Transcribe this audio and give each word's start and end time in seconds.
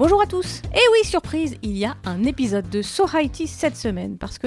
Bonjour 0.00 0.22
à 0.22 0.26
tous. 0.26 0.62
Et 0.72 0.80
oui, 0.92 1.06
surprise, 1.06 1.58
il 1.60 1.76
y 1.76 1.84
a 1.84 1.94
un 2.06 2.24
épisode 2.24 2.70
de 2.70 2.80
So 2.80 3.04
Haiti 3.06 3.46
cette 3.46 3.76
semaine 3.76 4.16
parce 4.16 4.38
que 4.38 4.46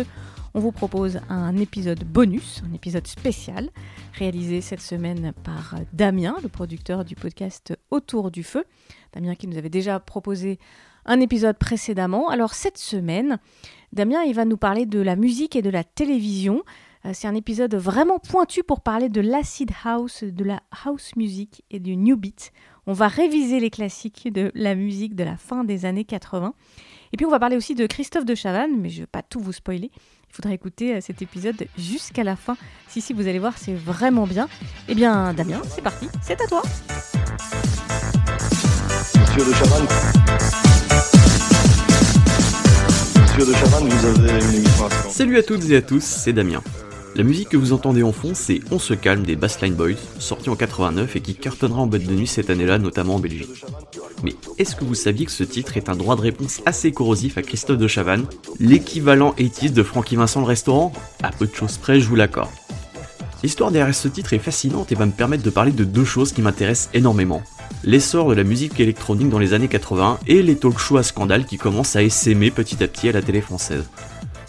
on 0.56 0.60
vous 0.60 0.72
propose 0.72 1.20
un 1.30 1.56
épisode 1.58 2.04
bonus, 2.04 2.64
un 2.68 2.74
épisode 2.74 3.06
spécial 3.06 3.70
réalisé 4.14 4.62
cette 4.62 4.82
semaine 4.82 5.32
par 5.44 5.76
Damien, 5.94 6.38
le 6.42 6.50
producteur 6.50 7.06
du 7.06 7.14
podcast 7.14 7.78
Autour 7.92 8.32
du 8.32 8.44
feu. 8.44 8.66
Damien 9.14 9.36
qui 9.36 9.46
nous 9.46 9.60
avait 9.60 9.70
déjà 9.70 10.00
proposé 10.00 10.58
un 11.06 11.20
épisode 11.20 11.60
précédemment. 11.60 12.30
Alors 12.30 12.56
cette 12.56 12.80
semaine, 12.80 13.38
Damien, 13.92 14.24
il 14.24 14.34
va 14.34 14.46
nous 14.46 14.58
parler 14.58 14.88
de 14.88 15.02
la 15.02 15.16
musique 15.16 15.56
et 15.56 15.62
de 15.62 15.70
la 15.70 15.84
télévision. 15.84 16.64
Euh, 17.06 17.12
c'est 17.14 17.28
un 17.28 17.36
épisode 17.36 17.76
vraiment 17.76 18.18
pointu 18.18 18.64
pour 18.64 18.82
parler 18.82 19.08
de 19.08 19.22
l'acid 19.22 19.70
house, 19.86 20.24
de 20.24 20.44
la 20.44 20.64
house 20.84 21.16
music 21.16 21.64
et 21.70 21.80
du 21.80 21.96
new 21.96 22.18
beat. 22.18 22.52
On 22.86 22.94
va 22.94 23.08
réviser 23.08 23.60
les 23.60 23.70
classiques 23.70 24.32
de 24.32 24.52
la 24.56 24.76
musique 24.76 25.16
de 25.16 25.24
la 25.24 25.38
fin 25.38 25.64
des 25.64 25.86
années 25.86 26.04
80. 26.04 26.54
Et 27.14 27.18
puis 27.18 27.26
on 27.26 27.30
va 27.30 27.40
parler 27.40 27.56
aussi 27.56 27.76
de 27.76 27.86
Christophe 27.86 28.26
de 28.26 28.36
Chavannes, 28.36 28.78
mais 28.78 28.90
je 28.90 28.96
ne 28.96 29.02
vais 29.02 29.08
pas 29.08 29.22
tout 29.22 29.40
vous 29.40 29.54
spoiler. 29.54 29.90
Il 30.30 30.36
faudra 30.36 30.52
écouter 30.54 30.96
euh, 30.96 31.02
cet 31.02 31.22
épisode 31.22 31.68
jusqu'à 31.78 32.24
la 32.24 32.36
fin. 32.36 32.58
Si, 32.88 33.00
si, 33.02 33.14
vous 33.14 33.28
allez 33.28 33.40
voir, 33.40 33.58
c'est 33.58 33.74
vraiment 33.74 34.26
bien. 34.26 34.50
Eh 34.90 34.96
bien, 34.96 35.34
Damien, 35.34 35.62
c'est 35.70 35.84
parti, 35.84 36.10
c'est 36.22 36.42
à 36.42 36.48
toi. 36.48 36.64
Monsieur 39.16 39.46
de 39.46 39.54
Chavannes. 39.54 39.88
Monsieur 43.22 43.46
de 43.46 43.54
Chavannes, 43.54 43.90
vous 43.90 44.06
avez 44.08 44.46
une 44.46 44.56
émission 44.56 44.86
à 44.88 44.90
ce 44.90 45.10
Salut 45.10 45.38
à 45.38 45.44
toutes 45.44 45.70
et 45.70 45.78
à 45.78 45.82
tous, 45.82 46.04
c'est 46.04 46.34
Damien. 46.34 46.62
La 47.16 47.24
musique 47.24 47.50
que 47.50 47.58
vous 47.58 47.74
entendez 47.74 48.02
en 48.02 48.12
fond, 48.12 48.32
c'est 48.34 48.60
On 48.72 48.80
se 48.80 48.96
calme 48.96 49.22
des 49.22 49.36
Bassline 49.36 49.76
Boys, 49.76 49.94
sorti 50.18 50.50
en 50.50 50.56
89 50.56 51.16
et 51.16 51.22
qui 51.22 51.36
cartonnera 51.36 51.82
en 51.82 51.88
boîte 51.88 52.06
de 52.06 52.14
nuit 52.14 52.26
cette 52.26 52.50
année-là, 52.50 52.80
notamment 52.80 53.16
en 53.16 53.20
Belgique. 53.20 53.64
Mais 54.24 54.34
est-ce 54.58 54.76
que 54.76 54.84
vous 54.84 54.96
saviez 54.96 55.28
que 55.28 55.32
ce 55.32 55.44
titre 55.44 55.78
est 55.78 55.90
un 55.90 55.96
droit 55.96 56.16
de 56.16 56.22
réponse 56.22 56.62
assez 56.66 56.92
corrosif 56.92 57.38
à 57.38 57.44
Christophe 57.44 57.78
de 57.78 57.88
Chavannes, 57.88 58.26
l'équivalent 58.60 59.34
80 59.34 59.70
de 59.74 59.84
Francky 59.84 60.16
Vincent 60.16 60.40
le 60.40 60.48
restaurant? 60.48 60.92
À 61.22 61.30
peu 61.30 61.46
de 61.46 61.54
choses 61.54 61.78
près, 61.78 62.00
je 62.00 62.08
vous 62.08 62.16
l'accorde. 62.16 62.50
L'histoire 63.44 63.70
derrière 63.70 63.94
ce 63.94 64.08
titre 64.08 64.34
est 64.34 64.40
fascinante 64.40 64.92
et 64.92 64.96
va 64.96 65.06
me 65.06 65.12
permettre 65.12 65.44
de 65.44 65.50
parler 65.52 65.72
de 65.72 65.84
deux 65.84 66.06
choses 66.06 66.32
qui 66.32 66.42
m'intéressent 66.42 66.90
énormément. 66.96 67.44
L'essor 67.84 68.30
de 68.30 68.34
la 68.34 68.44
musique 68.44 68.80
électronique 68.80 69.30
dans 69.30 69.40
les 69.40 69.54
années 69.54 69.68
80 69.68 70.20
et 70.26 70.42
les 70.42 70.56
talk 70.56 70.80
shows 70.80 70.98
à 70.98 71.04
scandale 71.04 71.46
qui 71.46 71.58
commencent 71.58 71.96
à 71.96 72.02
essaimer 72.02 72.50
petit 72.50 72.82
à 72.84 72.88
petit 72.88 73.10
à 73.10 73.12
la 73.12 73.22
télé 73.22 73.42
française. 73.42 73.84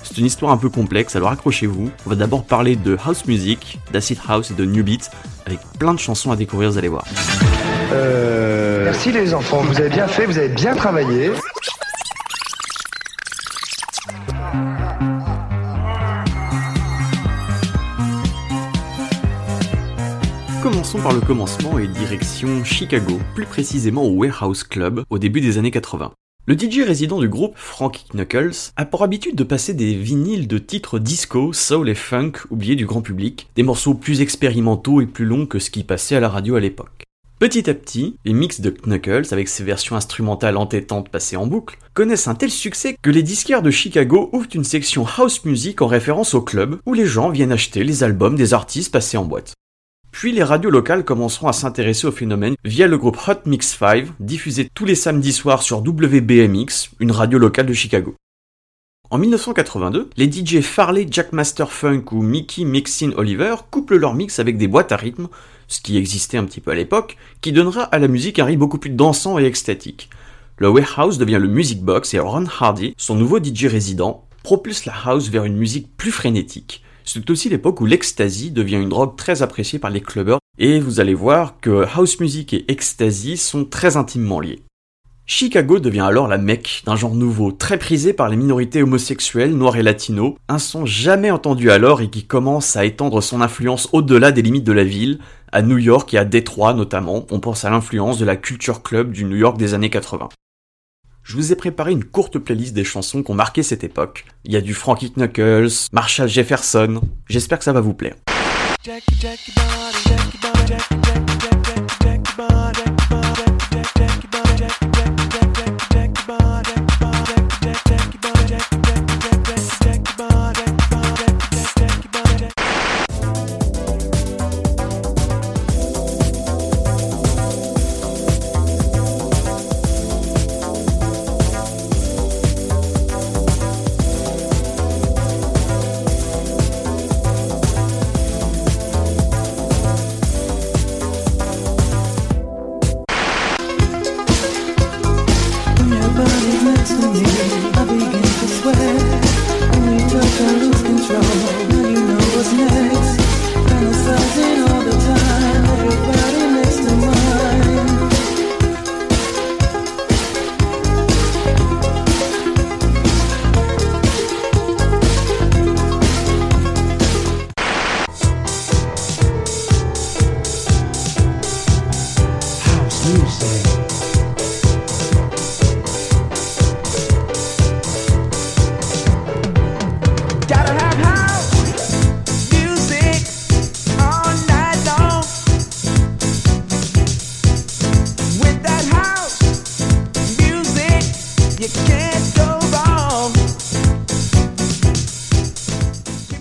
C'est 0.04 0.18
une 0.18 0.26
histoire 0.26 0.52
un 0.52 0.56
peu 0.56 0.68
complexe, 0.68 1.16
alors 1.16 1.30
accrochez-vous. 1.30 1.90
On 2.06 2.10
va 2.10 2.14
d'abord 2.14 2.44
parler 2.44 2.76
de 2.76 2.96
house 3.04 3.24
music, 3.26 3.80
d'acid 3.92 4.18
house 4.28 4.50
et 4.50 4.54
de 4.54 4.64
new 4.64 4.84
beat, 4.84 5.10
avec 5.46 5.58
plein 5.78 5.94
de 5.94 5.98
chansons 5.98 6.30
à 6.30 6.36
découvrir, 6.36 6.70
vous 6.70 6.78
allez 6.78 6.88
voir. 6.88 7.04
Euh... 7.92 8.84
Merci 8.84 9.12
les 9.12 9.34
enfants, 9.34 9.62
vous 9.62 9.80
avez 9.80 9.88
bien 9.88 10.06
fait, 10.06 10.26
vous 10.26 10.38
avez 10.38 10.50
bien 10.50 10.74
travaillé. 10.74 11.30
Commençons 20.62 20.98
par 21.00 21.12
le 21.12 21.20
commencement 21.20 21.78
et 21.78 21.86
direction 21.86 22.64
Chicago, 22.64 23.18
plus 23.34 23.46
précisément 23.46 24.04
au 24.04 24.12
Warehouse 24.12 24.64
Club, 24.64 25.02
au 25.10 25.18
début 25.18 25.40
des 25.40 25.58
années 25.58 25.70
80. 25.70 26.12
Le 26.46 26.58
DJ 26.58 26.80
résident 26.86 27.20
du 27.20 27.28
groupe, 27.30 27.54
Frank 27.56 28.04
Knuckles, 28.12 28.72
a 28.76 28.84
pour 28.84 29.02
habitude 29.02 29.34
de 29.34 29.44
passer 29.44 29.72
des 29.72 29.94
vinyles 29.94 30.46
de 30.46 30.58
titres 30.58 30.98
disco, 30.98 31.54
soul 31.54 31.88
et 31.88 31.94
funk 31.94 32.32
oubliés 32.50 32.76
du 32.76 32.84
grand 32.84 33.00
public, 33.00 33.48
des 33.56 33.62
morceaux 33.62 33.94
plus 33.94 34.20
expérimentaux 34.20 35.00
et 35.00 35.06
plus 35.06 35.24
longs 35.24 35.46
que 35.46 35.58
ce 35.58 35.70
qui 35.70 35.84
passait 35.84 36.16
à 36.16 36.20
la 36.20 36.28
radio 36.28 36.56
à 36.56 36.60
l'époque. 36.60 37.04
Petit 37.38 37.70
à 37.70 37.72
petit, 37.72 38.16
les 38.26 38.34
mix 38.34 38.60
de 38.60 38.68
Knuckles, 38.68 39.32
avec 39.32 39.48
ses 39.48 39.64
versions 39.64 39.96
instrumentales 39.96 40.58
entêtantes 40.58 41.08
passées 41.08 41.36
en 41.36 41.46
boucle, 41.46 41.78
connaissent 41.94 42.28
un 42.28 42.34
tel 42.34 42.50
succès 42.50 42.94
que 43.00 43.10
les 43.10 43.22
disquaires 43.22 43.62
de 43.62 43.70
Chicago 43.70 44.28
ouvrent 44.34 44.54
une 44.54 44.64
section 44.64 45.06
house 45.06 45.46
music 45.46 45.80
en 45.80 45.86
référence 45.86 46.34
au 46.34 46.42
club 46.42 46.78
où 46.84 46.92
les 46.92 47.06
gens 47.06 47.30
viennent 47.30 47.52
acheter 47.52 47.84
les 47.84 48.04
albums 48.04 48.36
des 48.36 48.52
artistes 48.52 48.92
passés 48.92 49.16
en 49.16 49.24
boîte. 49.24 49.54
Puis 50.14 50.30
les 50.30 50.44
radios 50.44 50.70
locales 50.70 51.04
commenceront 51.04 51.48
à 51.48 51.52
s'intéresser 51.52 52.06
au 52.06 52.12
phénomène 52.12 52.54
via 52.64 52.86
le 52.86 52.96
groupe 52.96 53.18
Hot 53.26 53.46
Mix 53.46 53.76
5, 53.76 54.06
diffusé 54.20 54.70
tous 54.72 54.84
les 54.84 54.94
samedis 54.94 55.32
soirs 55.32 55.64
sur 55.64 55.78
WBMX, 55.78 56.90
une 57.00 57.10
radio 57.10 57.36
locale 57.36 57.66
de 57.66 57.72
Chicago. 57.72 58.14
En 59.10 59.18
1982, 59.18 60.10
les 60.16 60.30
DJ 60.30 60.60
Farley 60.60 61.08
Jackmaster 61.10 61.70
Funk 61.70 62.04
ou 62.12 62.22
Mickey 62.22 62.64
Mixin 62.64 63.10
Oliver 63.16 63.56
couplent 63.72 63.96
leur 63.96 64.14
mix 64.14 64.38
avec 64.38 64.56
des 64.56 64.68
boîtes 64.68 64.92
à 64.92 64.96
rythme, 64.96 65.26
ce 65.66 65.80
qui 65.80 65.98
existait 65.98 66.38
un 66.38 66.44
petit 66.44 66.60
peu 66.60 66.70
à 66.70 66.76
l'époque, 66.76 67.16
qui 67.40 67.50
donnera 67.50 67.82
à 67.82 67.98
la 67.98 68.06
musique 68.06 68.38
un 68.38 68.44
rythme 68.44 68.60
beaucoup 68.60 68.78
plus 68.78 68.90
dansant 68.90 69.40
et 69.40 69.44
extatique. 69.44 70.10
Le 70.58 70.68
warehouse 70.68 71.18
devient 71.18 71.40
le 71.42 71.48
music 71.48 71.82
box 71.82 72.14
et 72.14 72.20
Ron 72.20 72.46
Hardy, 72.60 72.94
son 72.98 73.16
nouveau 73.16 73.42
DJ 73.42 73.64
résident, 73.64 74.24
propulse 74.44 74.84
la 74.84 74.94
house 75.06 75.28
vers 75.28 75.44
une 75.44 75.56
musique 75.56 75.88
plus 75.96 76.12
frénétique. 76.12 76.83
C'est 77.06 77.28
aussi 77.28 77.50
l'époque 77.50 77.80
où 77.82 77.86
l'ecstasy 77.86 78.50
devient 78.50 78.76
une 78.76 78.88
drogue 78.88 79.14
très 79.14 79.42
appréciée 79.42 79.78
par 79.78 79.90
les 79.90 80.00
clubbers, 80.00 80.38
et 80.58 80.80
vous 80.80 81.00
allez 81.00 81.14
voir 81.14 81.60
que 81.60 81.84
house 81.94 82.18
music 82.18 82.54
et 82.54 82.64
ecstasy 82.70 83.36
sont 83.36 83.66
très 83.66 83.96
intimement 83.96 84.40
liés. 84.40 84.62
Chicago 85.26 85.78
devient 85.78 86.00
alors 86.00 86.28
la 86.28 86.38
mecque 86.38 86.82
d'un 86.86 86.96
genre 86.96 87.14
nouveau, 87.14 87.52
très 87.52 87.78
prisé 87.78 88.12
par 88.12 88.28
les 88.28 88.36
minorités 88.36 88.82
homosexuelles, 88.82 89.54
noires 89.54 89.76
et 89.76 89.82
latinos, 89.82 90.34
un 90.48 90.58
son 90.58 90.86
jamais 90.86 91.30
entendu 91.30 91.70
alors 91.70 92.02
et 92.02 92.10
qui 92.10 92.24
commence 92.24 92.76
à 92.76 92.84
étendre 92.84 93.20
son 93.20 93.40
influence 93.40 93.88
au-delà 93.92 94.32
des 94.32 94.42
limites 94.42 94.64
de 94.64 94.72
la 94.72 94.84
ville, 94.84 95.18
à 95.52 95.62
New 95.62 95.78
York 95.78 96.12
et 96.14 96.18
à 96.18 96.24
Détroit 96.24 96.74
notamment, 96.74 97.26
on 97.30 97.40
pense 97.40 97.64
à 97.64 97.70
l'influence 97.70 98.18
de 98.18 98.24
la 98.24 98.36
culture 98.36 98.82
club 98.82 99.12
du 99.12 99.24
New 99.24 99.36
York 99.36 99.56
des 99.58 99.72
années 99.72 99.90
80 99.90 100.28
je 101.24 101.36
vous 101.36 101.52
ai 101.52 101.56
préparé 101.56 101.90
une 101.90 102.04
courte 102.04 102.38
playlist 102.38 102.74
des 102.74 102.84
chansons 102.84 103.22
qui 103.22 103.30
ont 103.30 103.34
marqué 103.34 103.62
cette 103.62 103.82
époque. 103.82 104.26
Il 104.44 104.52
y 104.52 104.56
a 104.56 104.60
du 104.60 104.74
Frankie 104.74 105.12
Knuckles, 105.16 105.88
Marshall 105.92 106.28
Jefferson, 106.28 107.00
j'espère 107.28 107.58
que 107.58 107.64
ça 107.64 107.72
va 107.72 107.80
vous 107.80 107.94
plaire. 107.94 108.14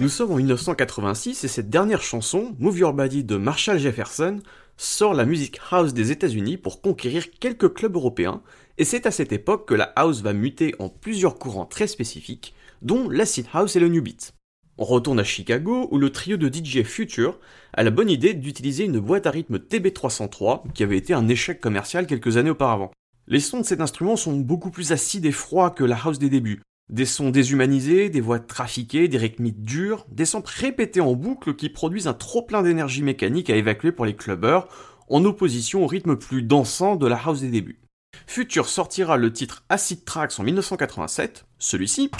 Nous 0.04 0.10
sommes 0.10 0.34
en 0.34 0.36
1986 0.36 1.46
et 1.46 1.48
cette 1.48 1.70
dernière 1.70 2.02
chanson, 2.02 2.58
Move 2.60 2.78
Your 2.78 2.94
Body 2.94 3.24
de 3.24 3.38
Marshall 3.38 3.80
Jefferson, 3.80 4.42
sort 4.76 5.14
la 5.14 5.24
musique 5.24 5.62
house 5.72 5.94
des 5.94 6.12
États-Unis 6.12 6.58
pour 6.58 6.82
conquérir 6.82 7.32
quelques 7.40 7.74
clubs 7.74 7.96
européens, 7.96 8.42
et 8.78 8.84
c'est 8.84 9.06
à 9.06 9.12
cette 9.12 9.32
époque 9.32 9.66
que 9.66 9.74
la 9.74 9.94
house 9.96 10.22
va 10.22 10.34
muter 10.34 10.76
en 10.78 10.90
plusieurs 10.90 11.40
courants 11.40 11.66
très 11.66 11.88
spécifiques, 11.88 12.54
dont 12.82 13.08
l'acid 13.08 13.46
house 13.54 13.78
et 13.78 13.80
le 13.80 13.88
new 13.88 14.02
beat. 14.02 14.34
On 14.78 14.84
retourne 14.84 15.22
à 15.22 15.24
Chicago 15.24 15.88
où 15.90 15.98
le 15.98 16.10
trio 16.10 16.36
de 16.36 16.54
DJ 16.54 16.84
Future 16.84 17.40
a 17.72 17.82
la 17.82 17.90
bonne 17.90 18.10
idée 18.10 18.34
d'utiliser 18.34 18.84
une 18.84 19.00
boîte 19.00 19.26
à 19.26 19.32
rythme 19.32 19.56
TB303 19.56 20.74
qui 20.74 20.84
avait 20.84 20.98
été 20.98 21.14
un 21.14 21.30
échec 21.30 21.62
commercial 21.62 22.08
quelques 22.08 22.36
années 22.36 22.50
auparavant. 22.50 22.92
Les 23.28 23.40
sons 23.40 23.62
de 23.62 23.66
cet 23.66 23.80
instrument 23.80 24.18
sont 24.18 24.36
beaucoup 24.36 24.70
plus 24.70 24.92
acides 24.92 25.26
et 25.26 25.32
froids 25.32 25.72
que 25.72 25.86
la 25.86 25.96
house 25.96 26.20
des 26.20 26.30
débuts. 26.30 26.62
Des 26.94 27.08
sons 27.08 27.32
déshumanisés, 27.32 28.12
des 28.12 28.22
voix 28.22 28.38
trafiquées, 28.38 29.08
des 29.08 29.18
rythmiques 29.18 29.64
durs, 29.64 30.06
des 30.12 30.26
samples 30.26 30.52
répétés 30.56 31.02
en 31.02 31.14
boucle 31.14 31.56
qui 31.56 31.70
produisent 31.70 32.06
un 32.06 32.14
trop 32.14 32.44
plein 32.44 32.62
d'énergie 32.62 33.02
mécanique 33.02 33.50
à 33.50 33.56
évacuer 33.56 33.92
pour 33.92 34.06
les 34.06 34.16
clubbers, 34.16 34.68
en 35.10 35.26
opposition 35.26 35.84
au 35.84 35.88
rythme 35.88 36.16
plus 36.16 36.44
dansant 36.44 36.96
de 36.96 37.08
la 37.08 37.16
house 37.16 37.42
des 37.42 37.50
débuts. 37.50 37.80
Future 38.28 38.68
sortira 38.68 39.18
le 39.18 39.34
titre 39.34 39.64
Acid 39.70 40.06
Tracks 40.06 40.34
en 40.38 40.44
1987, 40.44 41.48
celui-ci, 41.58 42.12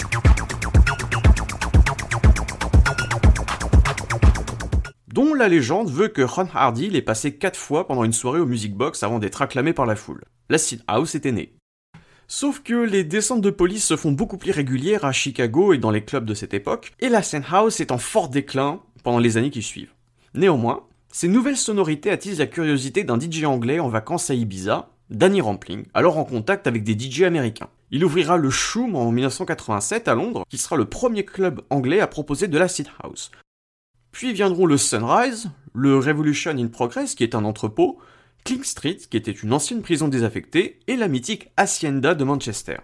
dont 5.06 5.34
la 5.34 5.46
légende 5.46 5.88
veut 5.88 6.08
que 6.08 6.22
Ron 6.22 6.48
Hardy 6.52 6.90
l'ait 6.90 7.00
passé 7.00 7.36
4 7.36 7.56
fois 7.56 7.86
pendant 7.86 8.02
une 8.02 8.12
soirée 8.12 8.40
au 8.40 8.46
Music 8.46 8.74
Box 8.74 9.04
avant 9.04 9.20
d'être 9.20 9.40
acclamé 9.40 9.72
par 9.72 9.86
la 9.86 9.94
foule. 9.94 10.24
L'acid 10.48 10.82
house 10.88 11.14
était 11.14 11.30
né. 11.30 11.54
Sauf 12.26 12.62
que 12.62 12.74
les 12.74 13.04
descentes 13.04 13.42
de 13.42 13.50
police 13.50 13.84
se 13.84 13.96
font 13.96 14.12
beaucoup 14.12 14.38
plus 14.38 14.52
régulières 14.52 15.04
à 15.04 15.12
Chicago 15.12 15.72
et 15.72 15.78
dans 15.78 15.90
les 15.90 16.04
clubs 16.04 16.24
de 16.24 16.34
cette 16.34 16.54
époque, 16.54 16.92
et 17.00 17.08
la 17.08 17.22
scène 17.22 17.44
house 17.50 17.80
est 17.80 17.92
en 17.92 17.98
fort 17.98 18.28
déclin 18.28 18.80
pendant 19.02 19.18
les 19.18 19.36
années 19.36 19.50
qui 19.50 19.62
suivent. 19.62 19.92
Néanmoins, 20.34 20.84
ces 21.12 21.28
nouvelles 21.28 21.56
sonorités 21.56 22.10
attisent 22.10 22.40
la 22.40 22.46
curiosité 22.46 23.04
d'un 23.04 23.20
DJ 23.20 23.44
anglais 23.44 23.78
en 23.78 23.88
vacances 23.88 24.30
à 24.30 24.34
Ibiza, 24.34 24.90
Danny 25.10 25.40
Rampling, 25.40 25.84
alors 25.92 26.18
en 26.18 26.24
contact 26.24 26.66
avec 26.66 26.82
des 26.82 26.98
DJ 26.98 27.22
américains. 27.22 27.68
Il 27.90 28.04
ouvrira 28.04 28.36
le 28.36 28.50
Shoom 28.50 28.96
en 28.96 29.12
1987 29.12 30.08
à 30.08 30.14
Londres, 30.14 30.44
qui 30.48 30.58
sera 30.58 30.76
le 30.76 30.86
premier 30.86 31.24
club 31.24 31.60
anglais 31.70 32.00
à 32.00 32.06
proposer 32.06 32.48
de 32.48 32.58
l'acid 32.58 32.88
house. 33.02 33.30
Puis 34.10 34.32
viendront 34.32 34.66
le 34.66 34.76
Sunrise, 34.76 35.50
le 35.74 35.98
Revolution 35.98 36.52
in 36.52 36.68
Progress, 36.68 37.14
qui 37.14 37.22
est 37.22 37.34
un 37.34 37.44
entrepôt, 37.44 37.98
King 38.44 38.62
Street, 38.62 38.98
qui 39.10 39.16
était 39.16 39.30
une 39.30 39.52
ancienne 39.52 39.82
prison 39.82 40.08
désaffectée, 40.08 40.78
et 40.86 40.96
la 40.96 41.08
mythique 41.08 41.50
Hacienda 41.56 42.14
de 42.14 42.24
Manchester. 42.24 42.76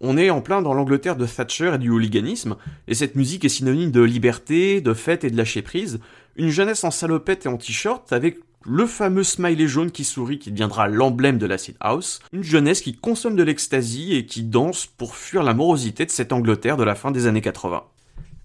On 0.00 0.16
est 0.16 0.30
en 0.30 0.40
plein 0.40 0.62
dans 0.62 0.74
l'Angleterre 0.74 1.16
de 1.16 1.26
Thatcher 1.26 1.72
et 1.74 1.78
du 1.78 1.90
hooliganisme, 1.90 2.56
et 2.86 2.94
cette 2.94 3.16
musique 3.16 3.44
est 3.44 3.48
synonyme 3.48 3.90
de 3.90 4.02
liberté, 4.02 4.80
de 4.80 4.94
fête 4.94 5.24
et 5.24 5.30
de 5.30 5.36
lâcher 5.36 5.62
prise, 5.62 5.98
une 6.36 6.50
jeunesse 6.50 6.84
en 6.84 6.92
salopette 6.92 7.46
et 7.46 7.48
en 7.48 7.56
t-shirt 7.56 8.12
avec 8.12 8.38
le 8.64 8.86
fameux 8.86 9.24
smiley 9.24 9.66
jaune 9.66 9.90
qui 9.90 10.04
sourit 10.04 10.38
qui 10.38 10.52
deviendra 10.52 10.86
l'emblème 10.86 11.38
de 11.38 11.46
l'acid 11.46 11.76
house, 11.80 12.20
une 12.32 12.44
jeunesse 12.44 12.80
qui 12.80 12.94
consomme 12.94 13.36
de 13.36 13.42
l'ecstasy 13.42 14.14
et 14.14 14.26
qui 14.26 14.44
danse 14.44 14.86
pour 14.86 15.16
fuir 15.16 15.42
la 15.42 15.54
morosité 15.54 16.06
de 16.06 16.10
cette 16.10 16.32
Angleterre 16.32 16.76
de 16.76 16.84
la 16.84 16.94
fin 16.94 17.10
des 17.10 17.26
années 17.26 17.40
80 17.40 17.84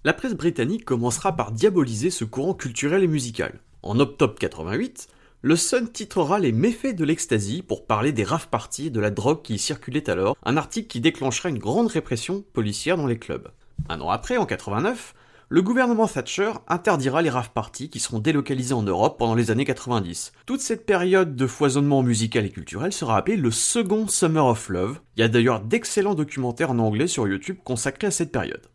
la 0.04 0.12
presse 0.12 0.34
britannique 0.34 0.84
commencera 0.84 1.34
par 1.34 1.50
diaboliser 1.50 2.10
ce 2.10 2.24
courant 2.24 2.52
culturel 2.52 3.02
et 3.02 3.08
musical. 3.08 3.58
En 3.82 3.98
octobre 3.98 4.34
88, 4.38 5.08
le 5.44 5.56
Sun 5.56 5.92
titrera 5.92 6.38
les 6.38 6.52
méfaits 6.52 6.96
de 6.96 7.04
l'ecstasy 7.04 7.60
pour 7.60 7.84
parler 7.84 8.12
des 8.12 8.24
rave 8.24 8.48
parties 8.48 8.90
de 8.90 8.98
la 8.98 9.10
drogue 9.10 9.42
qui 9.42 9.56
y 9.56 9.58
circulait 9.58 10.08
alors, 10.08 10.38
un 10.42 10.56
article 10.56 10.88
qui 10.88 11.00
déclenchera 11.00 11.50
une 11.50 11.58
grande 11.58 11.88
répression 11.88 12.42
policière 12.54 12.96
dans 12.96 13.06
les 13.06 13.18
clubs. 13.18 13.50
Un 13.90 14.00
an 14.00 14.08
après, 14.08 14.38
en 14.38 14.46
89, 14.46 15.14
le 15.50 15.60
gouvernement 15.60 16.08
Thatcher 16.08 16.52
interdira 16.66 17.20
les 17.20 17.28
rave 17.28 17.50
parties 17.52 17.90
qui 17.90 18.00
seront 18.00 18.20
délocalisées 18.20 18.72
en 18.72 18.84
Europe 18.84 19.18
pendant 19.18 19.34
les 19.34 19.50
années 19.50 19.66
90. 19.66 20.32
Toute 20.46 20.62
cette 20.62 20.86
période 20.86 21.36
de 21.36 21.46
foisonnement 21.46 22.02
musical 22.02 22.46
et 22.46 22.50
culturel 22.50 22.94
sera 22.94 23.18
appelée 23.18 23.36
le 23.36 23.50
second 23.50 24.08
Summer 24.08 24.46
of 24.46 24.70
Love. 24.70 25.00
Il 25.18 25.20
y 25.20 25.24
a 25.24 25.28
d'ailleurs 25.28 25.60
d'excellents 25.60 26.14
documentaires 26.14 26.70
en 26.70 26.78
anglais 26.78 27.06
sur 27.06 27.28
YouTube 27.28 27.58
consacrés 27.62 28.06
à 28.06 28.10
cette 28.10 28.32
période. 28.32 28.66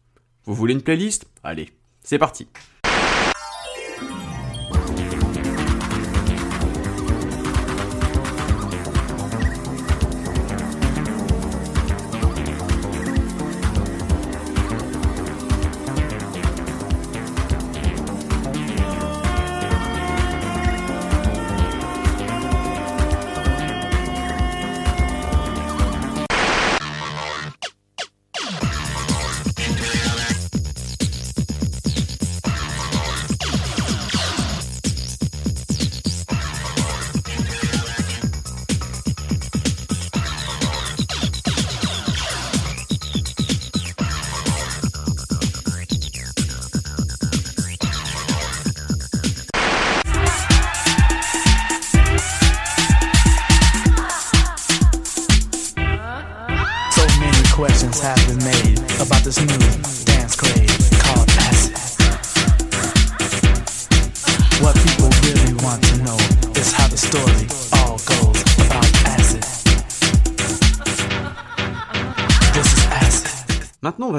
Vous 0.46 0.54
voulez 0.54 0.76
une 0.76 0.84
playlist? 0.84 1.26
Allez, 1.44 1.72
c'est 2.04 2.20
parti. 2.20 2.48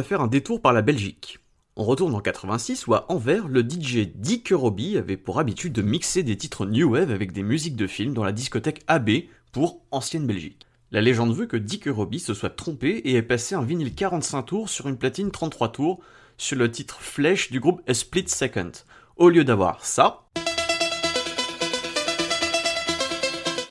Faire 0.03 0.21
un 0.21 0.27
détour 0.27 0.61
par 0.61 0.73
la 0.73 0.83
Belgique. 0.83 1.39
On 1.77 1.85
retourne 1.85 2.15
en 2.15 2.21
86 2.21 2.87
où 2.87 2.95
à 2.95 3.11
Anvers, 3.11 3.49
le 3.49 3.63
DJ 3.63 4.09
Dick 4.15 4.51
Robbie 4.53 4.99
avait 4.99 5.17
pour 5.17 5.39
habitude 5.39 5.73
de 5.73 5.83
mixer 5.83 6.23
des 6.23 6.37
titres 6.37 6.67
New 6.67 6.91
Wave 6.91 7.11
avec 7.11 7.33
des 7.33 7.43
musiques 7.43 7.77
de 7.77 7.87
films 7.87 8.13
dans 8.13 8.25
la 8.25 8.33
discothèque 8.33 8.83
AB 8.87 9.11
pour 9.53 9.83
Ancienne 9.91 10.27
Belgique. 10.27 10.67
La 10.91 11.01
légende 11.01 11.35
veut 11.35 11.47
que 11.47 11.57
Dick 11.57 11.85
Robbie 11.87 12.19
se 12.19 12.35
soit 12.35 12.51
trompé 12.51 12.89
et 12.89 13.15
ait 13.15 13.23
passé 13.23 13.55
un 13.55 13.63
vinyle 13.63 13.95
45 13.95 14.43
tours 14.43 14.69
sur 14.69 14.89
une 14.89 14.99
platine 14.99 15.31
33 15.31 15.73
tours 15.73 16.01
sur 16.37 16.59
le 16.59 16.71
titre 16.71 17.01
Flèche 17.01 17.51
du 17.51 17.61
groupe 17.61 17.81
A 17.89 17.95
Split 17.95 18.29
Second. 18.29 18.73
Au 19.17 19.29
lieu 19.29 19.45
d'avoir 19.45 19.85
ça, 19.85 20.25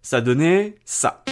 ça 0.02 0.22
donnait 0.22 0.76
ça. 0.86 1.24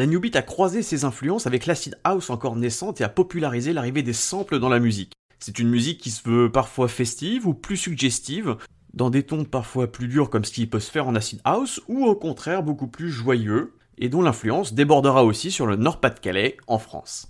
La 0.00 0.06
New 0.06 0.18
Beat 0.18 0.34
a 0.34 0.40
croisé 0.40 0.80
ses 0.80 1.04
influences 1.04 1.46
avec 1.46 1.66
l'acid 1.66 1.94
house 2.04 2.30
encore 2.30 2.56
naissante 2.56 3.02
et 3.02 3.04
a 3.04 3.10
popularisé 3.10 3.74
l'arrivée 3.74 4.02
des 4.02 4.14
samples 4.14 4.58
dans 4.58 4.70
la 4.70 4.78
musique. 4.78 5.12
C'est 5.38 5.58
une 5.58 5.68
musique 5.68 6.00
qui 6.00 6.10
se 6.10 6.26
veut 6.26 6.50
parfois 6.50 6.88
festive 6.88 7.46
ou 7.46 7.52
plus 7.52 7.76
suggestive, 7.76 8.56
dans 8.94 9.10
des 9.10 9.24
tons 9.24 9.44
parfois 9.44 9.92
plus 9.92 10.08
durs 10.08 10.30
comme 10.30 10.46
ce 10.46 10.52
qui 10.52 10.66
peut 10.66 10.80
se 10.80 10.90
faire 10.90 11.06
en 11.06 11.14
acid 11.16 11.42
house, 11.44 11.82
ou 11.86 12.06
au 12.06 12.14
contraire 12.14 12.62
beaucoup 12.62 12.86
plus 12.86 13.10
joyeux, 13.10 13.74
et 13.98 14.08
dont 14.08 14.22
l'influence 14.22 14.72
débordera 14.72 15.22
aussi 15.22 15.50
sur 15.50 15.66
le 15.66 15.76
Nord-Pas-de-Calais, 15.76 16.56
en 16.66 16.78
France. 16.78 17.28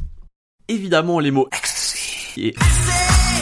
Évidemment, 0.69 1.19
les 1.19 1.33
mots 1.33 1.49
et 2.37 2.55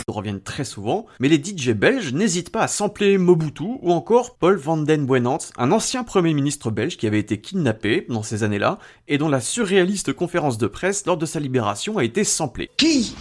reviennent 0.06 0.40
très 0.40 0.64
souvent, 0.64 1.06
mais 1.20 1.28
les 1.28 1.36
DJ 1.36 1.70
belges 1.70 2.12
n'hésitent 2.12 2.50
pas 2.50 2.62
à 2.62 2.68
sampler 2.68 3.18
Mobutu 3.18 3.64
ou 3.82 3.92
encore 3.92 4.36
Paul 4.36 4.56
van 4.56 4.76
den 4.76 5.06
Buenant, 5.06 5.38
un 5.56 5.72
ancien 5.72 6.04
premier 6.04 6.34
ministre 6.34 6.70
belge 6.70 6.96
qui 6.96 7.06
avait 7.06 7.18
été 7.18 7.40
kidnappé 7.40 8.06
dans 8.08 8.22
ces 8.22 8.42
années-là 8.42 8.78
et 9.06 9.18
dont 9.18 9.28
la 9.28 9.40
surréaliste 9.40 10.12
conférence 10.12 10.58
de 10.58 10.66
presse 10.66 11.06
lors 11.06 11.16
de 11.16 11.26
sa 11.26 11.40
libération 11.40 11.98
a 11.98 12.04
été 12.04 12.24
samplée. 12.24 12.70
Qui 12.76 13.14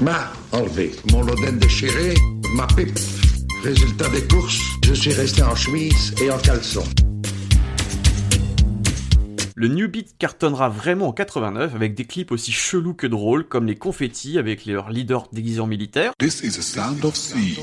m'a 0.00 0.32
enlevé 0.52 0.92
mon 1.12 1.22
loden 1.22 1.58
déchiré, 1.58 2.14
ma 2.54 2.66
pipe? 2.66 2.98
Résultat 3.62 4.08
des 4.10 4.26
courses, 4.26 4.60
je 4.84 4.92
suis 4.92 5.12
resté 5.12 5.42
en 5.42 5.54
chemise 5.54 6.14
et 6.20 6.30
en 6.30 6.38
caleçon. 6.38 6.84
Le 9.56 9.68
New 9.68 9.88
Beat 9.88 10.18
cartonnera 10.18 10.68
vraiment 10.68 11.06
en 11.06 11.12
89 11.12 11.76
avec 11.76 11.94
des 11.94 12.04
clips 12.06 12.32
aussi 12.32 12.50
chelous 12.50 12.92
que 12.92 13.06
drôles 13.06 13.46
comme 13.46 13.66
les 13.66 13.76
confettis 13.76 14.36
avec 14.36 14.66
leurs 14.66 14.90
leaders 14.90 15.28
déguisés 15.32 15.60
en 15.60 15.68
militaires. 15.68 16.10
This 16.18 16.42
is 16.42 16.58
a 16.58 16.62
sound 16.62 17.04
of 17.04 17.14
sea. 17.14 17.56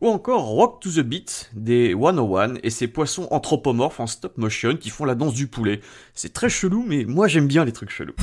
Ou 0.00 0.08
encore 0.08 0.42
Rock 0.46 0.82
to 0.82 0.90
the 0.90 1.06
Beat 1.06 1.50
des 1.54 1.94
101 1.94 2.54
et 2.64 2.70
ses 2.70 2.88
poissons 2.88 3.28
anthropomorphes 3.30 4.00
en 4.00 4.08
stop 4.08 4.36
motion 4.36 4.76
qui 4.76 4.90
font 4.90 5.04
la 5.04 5.14
danse 5.14 5.34
du 5.34 5.46
poulet. 5.46 5.82
C'est 6.14 6.32
très 6.32 6.48
chelou 6.48 6.84
mais 6.84 7.04
moi 7.04 7.28
j'aime 7.28 7.46
bien 7.46 7.64
les 7.64 7.72
trucs 7.72 7.90
chelous. 7.90 8.16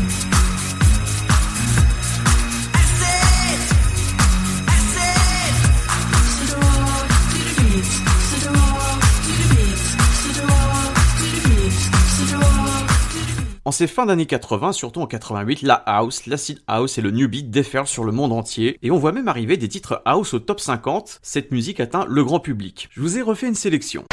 En 13.71 13.73
ces 13.73 13.87
fins 13.87 14.05
d'années 14.05 14.25
80, 14.25 14.73
surtout 14.73 14.99
en 14.99 15.07
88, 15.07 15.61
la 15.61 15.75
house, 15.75 16.25
l'acid 16.25 16.61
house 16.67 16.97
et 16.97 17.01
le 17.01 17.09
new 17.09 17.29
beat 17.29 17.49
déferlent 17.49 17.87
sur 17.87 18.03
le 18.03 18.11
monde 18.11 18.33
entier, 18.33 18.77
et 18.81 18.91
on 18.91 18.97
voit 18.97 19.13
même 19.13 19.29
arriver 19.29 19.55
des 19.55 19.69
titres 19.69 20.01
house 20.03 20.33
au 20.33 20.39
top 20.39 20.59
50. 20.59 21.19
Cette 21.21 21.51
musique 21.51 21.79
atteint 21.79 22.05
le 22.05 22.21
grand 22.25 22.41
public. 22.41 22.89
Je 22.91 22.99
vous 22.99 23.17
ai 23.17 23.21
refait 23.21 23.47
une 23.47 23.55
sélection. 23.55 24.03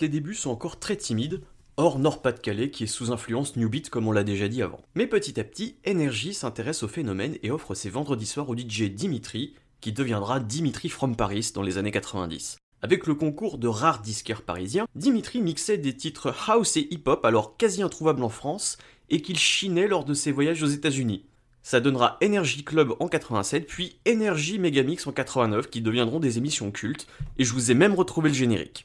Les 0.00 0.08
débuts 0.10 0.34
sont 0.34 0.50
encore 0.50 0.78
très 0.78 0.96
timides, 0.96 1.40
hors 1.78 1.98
Nord-Pas-de-Calais 1.98 2.70
qui 2.70 2.84
est 2.84 2.86
sous 2.86 3.12
influence 3.12 3.56
New 3.56 3.68
Beat 3.70 3.88
comme 3.88 4.06
on 4.06 4.12
l'a 4.12 4.24
déjà 4.24 4.46
dit 4.46 4.60
avant. 4.60 4.82
Mais 4.94 5.06
petit 5.06 5.40
à 5.40 5.44
petit, 5.44 5.76
Energy 5.88 6.34
s'intéresse 6.34 6.82
au 6.82 6.88
phénomène 6.88 7.36
et 7.42 7.50
offre 7.50 7.74
ses 7.74 7.88
vendredis 7.88 8.26
soirs 8.26 8.50
au 8.50 8.56
DJ 8.56 8.84
Dimitri, 8.90 9.54
qui 9.80 9.92
deviendra 9.92 10.40
Dimitri 10.40 10.90
from 10.90 11.16
Paris 11.16 11.50
dans 11.54 11.62
les 11.62 11.78
années 11.78 11.92
90. 11.92 12.58
Avec 12.82 13.06
le 13.06 13.14
concours 13.14 13.56
de 13.56 13.68
rares 13.68 14.02
disquaires 14.02 14.42
parisiens, 14.42 14.86
Dimitri 14.94 15.40
mixait 15.40 15.78
des 15.78 15.96
titres 15.96 16.34
house 16.46 16.76
et 16.76 16.88
hip-hop 16.90 17.24
alors 17.24 17.56
quasi 17.56 17.82
introuvables 17.82 18.22
en 18.22 18.28
France 18.28 18.76
et 19.08 19.22
qu'il 19.22 19.38
chinait 19.38 19.88
lors 19.88 20.04
de 20.04 20.14
ses 20.14 20.32
voyages 20.32 20.62
aux 20.62 20.66
États-Unis. 20.66 21.24
Ça 21.68 21.80
donnera 21.80 22.16
Energy 22.22 22.62
Club 22.62 22.92
en 23.00 23.08
87, 23.08 23.66
puis 23.66 23.96
Energy 24.08 24.60
Megamix 24.60 25.04
en 25.08 25.10
89, 25.10 25.68
qui 25.68 25.80
deviendront 25.80 26.20
des 26.20 26.38
émissions 26.38 26.70
cultes, 26.70 27.08
et 27.38 27.44
je 27.44 27.52
vous 27.52 27.72
ai 27.72 27.74
même 27.74 27.92
retrouvé 27.94 28.28
le 28.28 28.36
générique. 28.36 28.84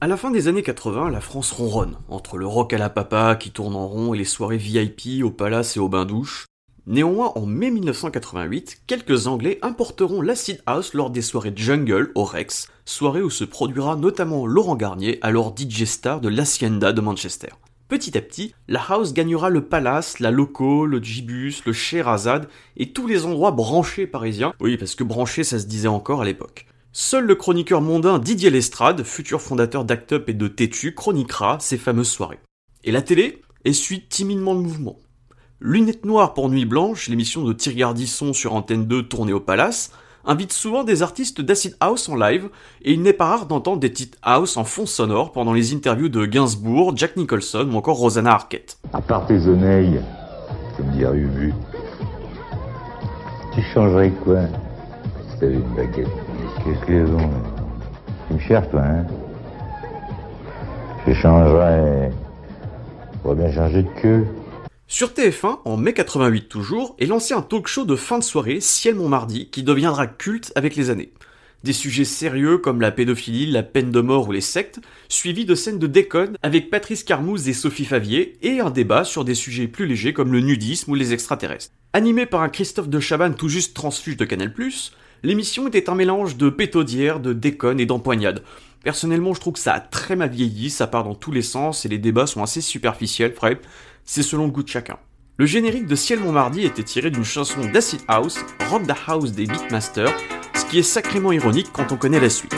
À 0.00 0.06
la 0.06 0.16
fin 0.16 0.30
des 0.30 0.48
années 0.48 0.62
80, 0.62 1.10
la 1.10 1.20
France 1.20 1.52
ronronne, 1.52 1.96
entre 2.08 2.36
le 2.36 2.46
rock 2.46 2.72
à 2.72 2.78
la 2.78 2.90
papa 2.90 3.36
qui 3.36 3.50
tourne 3.50 3.74
en 3.74 3.86
rond 3.86 4.14
et 4.14 4.18
les 4.18 4.24
soirées 4.24 4.56
VIP 4.56 5.24
au 5.24 5.30
palace 5.30 5.76
et 5.76 5.80
au 5.80 5.88
bain-douche. 5.88 6.46
Néanmoins, 6.86 7.32
en 7.34 7.44
mai 7.44 7.70
1988, 7.70 8.82
quelques 8.86 9.26
Anglais 9.26 9.58
importeront 9.60 10.22
l'acid 10.22 10.62
house 10.66 10.94
lors 10.94 11.10
des 11.10 11.20
soirées 11.20 11.52
Jungle 11.54 12.12
au 12.14 12.24
Rex, 12.24 12.68
soirée 12.86 13.20
où 13.20 13.28
se 13.28 13.44
produira 13.44 13.96
notamment 13.96 14.46
Laurent 14.46 14.76
Garnier, 14.76 15.18
alors 15.20 15.54
DJ 15.54 15.84
star 15.84 16.20
de 16.20 16.28
l'Hacienda 16.28 16.92
de 16.92 17.00
Manchester. 17.02 17.50
Petit 17.88 18.16
à 18.16 18.20
petit, 18.20 18.54
la 18.68 18.80
house 18.88 19.12
gagnera 19.12 19.50
le 19.50 19.64
Palace, 19.64 20.20
la 20.20 20.30
Loco, 20.30 20.86
le 20.86 21.02
Gibus, 21.02 21.62
le 21.66 21.72
Sherazade 21.72 22.48
et 22.76 22.92
tous 22.92 23.06
les 23.06 23.26
endroits 23.26 23.50
branchés 23.50 24.06
parisiens. 24.06 24.52
Oui, 24.60 24.76
parce 24.76 24.94
que 24.94 25.04
branché, 25.04 25.44
ça 25.44 25.58
se 25.58 25.66
disait 25.66 25.88
encore 25.88 26.22
à 26.22 26.24
l'époque. 26.24 26.66
Seul 27.00 27.26
le 27.26 27.36
chroniqueur 27.36 27.80
mondain 27.80 28.18
Didier 28.18 28.50
Lestrade, 28.50 29.04
futur 29.04 29.40
fondateur 29.40 29.84
d'Act 29.84 30.14
Up 30.14 30.28
et 30.28 30.34
de 30.34 30.48
Tétu, 30.48 30.96
chroniquera 30.96 31.58
ces 31.60 31.78
fameuses 31.78 32.10
soirées. 32.10 32.40
Et 32.82 32.90
la 32.90 33.02
télé 33.02 33.40
essuie 33.64 34.08
timidement 34.08 34.52
le 34.52 34.58
mouvement. 34.58 34.96
Lunettes 35.60 36.04
noires 36.04 36.34
pour 36.34 36.48
Nuit 36.48 36.64
Blanche, 36.64 37.08
l'émission 37.08 37.44
de 37.44 37.52
Thierry 37.52 37.76
Gardisson 37.76 38.32
sur 38.32 38.52
Antenne 38.52 38.86
2 38.86 39.04
tournée 39.04 39.32
au 39.32 39.38
Palace, 39.38 39.92
invite 40.24 40.52
souvent 40.52 40.82
des 40.82 41.04
artistes 41.04 41.40
d'acid 41.40 41.76
house 41.78 42.08
en 42.08 42.16
live, 42.16 42.50
et 42.82 42.94
il 42.94 43.02
n'est 43.02 43.12
pas 43.12 43.26
rare 43.26 43.46
d'entendre 43.46 43.78
des 43.78 43.92
titres 43.92 44.18
house 44.22 44.56
en 44.56 44.64
fond 44.64 44.84
sonore 44.84 45.30
pendant 45.30 45.52
les 45.52 45.72
interviews 45.72 46.08
de 46.08 46.26
Gainsbourg, 46.26 46.96
Jack 46.96 47.16
Nicholson 47.16 47.70
ou 47.72 47.76
encore 47.76 47.98
Rosanna 47.98 48.32
Arquette. 48.32 48.76
À 48.92 49.00
part 49.00 49.24
tes 49.28 49.46
oreilles, 49.46 50.00
comme 50.76 50.90
dirait 50.90 51.16
Ubu, 51.16 51.54
tu 53.54 53.62
changerais 53.72 54.10
quoi 54.24 54.40
si 55.30 55.38
t'avais 55.38 55.54
une 55.54 55.76
baguette? 55.76 56.08
Qu'est-ce 56.64 56.86
qu'ils 56.86 57.14
ont 57.14 57.30
Tu 58.28 58.34
me 58.34 58.38
cherches, 58.40 58.68
toi, 58.70 58.82
hein 58.82 59.06
Je 61.06 61.12
changerais... 61.12 62.10
On 63.24 63.28
va 63.28 63.34
bien 63.34 63.52
changer 63.52 63.82
de 63.82 64.00
queue. 64.00 64.26
Sur 64.86 65.08
TF1, 65.08 65.58
en 65.64 65.76
mai 65.76 65.92
88 65.92 66.48
toujours, 66.48 66.96
est 66.98 67.06
lancé 67.06 67.34
un 67.34 67.42
talk 67.42 67.66
show 67.66 67.84
de 67.84 67.94
fin 67.94 68.18
de 68.18 68.24
soirée, 68.24 68.60
Ciel 68.60 68.94
Montmardi, 68.94 69.50
qui 69.50 69.62
deviendra 69.62 70.06
culte 70.06 70.52
avec 70.54 70.76
les 70.76 70.90
années. 70.90 71.12
Des 71.64 71.72
sujets 71.72 72.04
sérieux 72.04 72.58
comme 72.58 72.80
la 72.80 72.92
pédophilie, 72.92 73.50
la 73.50 73.62
peine 73.62 73.90
de 73.90 74.00
mort 74.00 74.28
ou 74.28 74.32
les 74.32 74.40
sectes, 74.40 74.80
suivis 75.08 75.44
de 75.44 75.54
scènes 75.54 75.78
de 75.78 75.88
déconne 75.88 76.36
avec 76.42 76.70
Patrice 76.70 77.02
Carmouze 77.02 77.48
et 77.48 77.52
Sophie 77.52 77.84
Favier, 77.84 78.38
et 78.42 78.60
un 78.60 78.70
débat 78.70 79.04
sur 79.04 79.24
des 79.24 79.34
sujets 79.34 79.66
plus 79.66 79.86
légers 79.86 80.12
comme 80.12 80.32
le 80.32 80.40
nudisme 80.40 80.92
ou 80.92 80.94
les 80.94 81.12
extraterrestres. 81.12 81.72
Animé 81.92 82.26
par 82.26 82.42
un 82.42 82.48
Christophe 82.48 82.88
de 82.88 83.00
Chabannes 83.00 83.34
tout 83.34 83.48
juste 83.48 83.74
transfuge 83.74 84.16
de 84.16 84.24
Canal+, 84.24 84.52
l'émission 85.22 85.68
était 85.68 85.90
un 85.90 85.94
mélange 85.94 86.36
de 86.36 86.50
pétaudière, 86.50 87.20
de 87.20 87.32
déconne 87.32 87.80
et 87.80 87.86
d'empoignade. 87.86 88.42
Personnellement, 88.84 89.34
je 89.34 89.40
trouve 89.40 89.54
que 89.54 89.58
ça 89.58 89.74
a 89.74 89.80
très 89.80 90.16
mal 90.16 90.30
vieilli, 90.30 90.70
ça 90.70 90.86
part 90.86 91.04
dans 91.04 91.14
tous 91.14 91.32
les 91.32 91.42
sens 91.42 91.84
et 91.84 91.88
les 91.88 91.98
débats 91.98 92.26
sont 92.26 92.42
assez 92.42 92.60
superficiels, 92.60 93.34
bref, 93.36 93.58
c'est 94.04 94.22
selon 94.22 94.46
le 94.46 94.52
goût 94.52 94.62
de 94.62 94.68
chacun. 94.68 94.98
Le 95.36 95.46
générique 95.46 95.86
de 95.86 95.94
Ciel 95.94 96.20
Montmardi 96.20 96.64
était 96.64 96.82
tiré 96.82 97.10
d'une 97.10 97.24
chanson 97.24 97.60
d'Acid 97.72 98.00
House, 98.08 98.38
Rock 98.70 98.86
the 98.86 98.94
House 99.06 99.32
des 99.32 99.46
Beatmasters, 99.46 100.12
ce 100.54 100.64
qui 100.64 100.78
est 100.78 100.82
sacrément 100.82 101.32
ironique 101.32 101.68
quand 101.72 101.92
on 101.92 101.96
connaît 101.96 102.20
la 102.20 102.30
suite. 102.30 102.56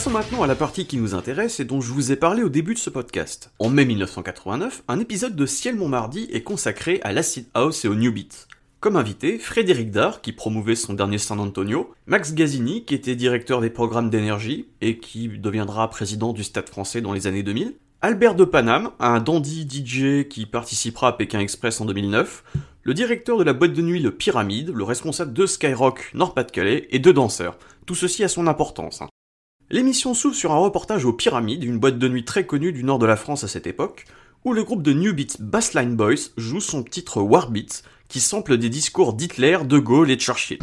Passons 0.00 0.12
maintenant 0.12 0.42
à 0.42 0.46
la 0.46 0.54
partie 0.54 0.86
qui 0.86 0.96
nous 0.96 1.14
intéresse 1.14 1.60
et 1.60 1.66
dont 1.66 1.82
je 1.82 1.92
vous 1.92 2.10
ai 2.10 2.16
parlé 2.16 2.42
au 2.42 2.48
début 2.48 2.72
de 2.72 2.78
ce 2.78 2.88
podcast. 2.88 3.50
En 3.58 3.68
mai 3.68 3.84
1989, 3.84 4.82
un 4.88 4.98
épisode 4.98 5.36
de 5.36 5.44
Ciel 5.44 5.76
Montmardi 5.76 6.26
est 6.32 6.42
consacré 6.42 7.00
à 7.02 7.12
l'acid 7.12 7.44
house 7.52 7.84
et 7.84 7.88
au 7.88 7.94
new 7.94 8.10
beat. 8.10 8.48
Comme 8.80 8.96
invité, 8.96 9.38
Frédéric 9.38 9.90
Dard, 9.90 10.22
qui 10.22 10.32
promouvait 10.32 10.74
son 10.74 10.94
dernier 10.94 11.18
San 11.18 11.38
Antonio, 11.38 11.92
Max 12.06 12.32
Gazzini, 12.32 12.86
qui 12.86 12.94
était 12.94 13.14
directeur 13.14 13.60
des 13.60 13.68
programmes 13.68 14.08
d'énergie 14.08 14.68
et 14.80 14.96
qui 14.96 15.28
deviendra 15.28 15.90
président 15.90 16.32
du 16.32 16.44
Stade 16.44 16.70
français 16.70 17.02
dans 17.02 17.12
les 17.12 17.26
années 17.26 17.42
2000, 17.42 17.74
Albert 18.00 18.36
de 18.36 18.46
Paname, 18.46 18.92
un 19.00 19.20
dandy 19.20 19.68
DJ 19.68 20.26
qui 20.26 20.46
participera 20.46 21.08
à 21.08 21.12
Pékin 21.12 21.40
Express 21.40 21.78
en 21.78 21.84
2009, 21.84 22.42
le 22.84 22.94
directeur 22.94 23.36
de 23.36 23.44
la 23.44 23.52
boîte 23.52 23.74
de 23.74 23.82
nuit 23.82 24.00
Le 24.00 24.12
Pyramide, 24.12 24.72
le 24.74 24.82
responsable 24.84 25.34
de 25.34 25.44
Skyrock 25.44 26.12
Nord-Pas-de-Calais 26.14 26.88
et 26.88 27.00
deux 27.00 27.12
danseurs. 27.12 27.58
Tout 27.84 27.94
ceci 27.94 28.24
a 28.24 28.28
son 28.28 28.46
importance. 28.46 29.02
hein. 29.02 29.09
L'émission 29.72 30.14
s'ouvre 30.14 30.34
sur 30.34 30.50
un 30.50 30.58
reportage 30.58 31.04
au 31.04 31.12
Pyramide, 31.12 31.62
une 31.62 31.78
boîte 31.78 31.96
de 31.96 32.08
nuit 32.08 32.24
très 32.24 32.44
connue 32.44 32.72
du 32.72 32.82
nord 32.82 32.98
de 32.98 33.06
la 33.06 33.14
France 33.14 33.44
à 33.44 33.48
cette 33.48 33.68
époque, 33.68 34.04
où 34.44 34.52
le 34.52 34.64
groupe 34.64 34.82
de 34.82 34.92
New 34.92 35.14
Beat 35.14 35.40
Bassline 35.40 35.94
Boys 35.94 36.32
joue 36.36 36.58
son 36.58 36.82
titre 36.82 37.22
Warbeat, 37.22 37.84
qui 38.08 38.18
sample 38.18 38.58
des 38.58 38.68
discours 38.68 39.12
d'Hitler, 39.12 39.58
de 39.64 39.78
Gaulle 39.78 40.10
et 40.10 40.16
Churchill. 40.16 40.58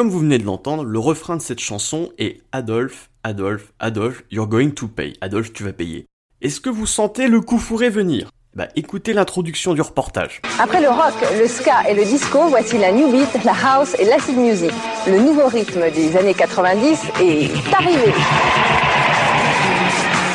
Comme 0.00 0.08
vous 0.08 0.20
venez 0.20 0.38
de 0.38 0.46
l'entendre, 0.46 0.82
le 0.82 0.98
refrain 0.98 1.36
de 1.36 1.42
cette 1.42 1.60
chanson 1.60 2.08
est 2.16 2.38
Adolphe, 2.52 3.10
Adolphe, 3.22 3.74
Adolphe, 3.80 4.24
you're 4.30 4.46
going 4.46 4.70
to 4.70 4.88
pay. 4.88 5.12
Adolphe, 5.20 5.52
tu 5.52 5.62
vas 5.62 5.74
payer. 5.74 6.06
Est-ce 6.40 6.58
que 6.58 6.70
vous 6.70 6.86
sentez 6.86 7.28
le 7.28 7.42
coup 7.42 7.58
fourré 7.58 7.90
venir? 7.90 8.30
Bah 8.54 8.68
écoutez 8.76 9.12
l'introduction 9.12 9.74
du 9.74 9.82
reportage. 9.82 10.40
Après 10.58 10.80
le 10.80 10.88
rock, 10.88 11.12
le 11.38 11.46
ska 11.46 11.86
et 11.86 11.94
le 11.94 12.06
disco, 12.06 12.48
voici 12.48 12.78
la 12.78 12.92
new 12.92 13.12
beat, 13.12 13.44
la 13.44 13.52
house 13.52 13.94
et 13.98 14.06
l'acid 14.06 14.38
music. 14.38 14.72
Le 15.06 15.18
nouveau 15.18 15.48
rythme 15.48 15.90
des 15.90 16.16
années 16.16 16.32
90 16.32 17.02
est 17.20 17.74
arrivé. 17.74 18.14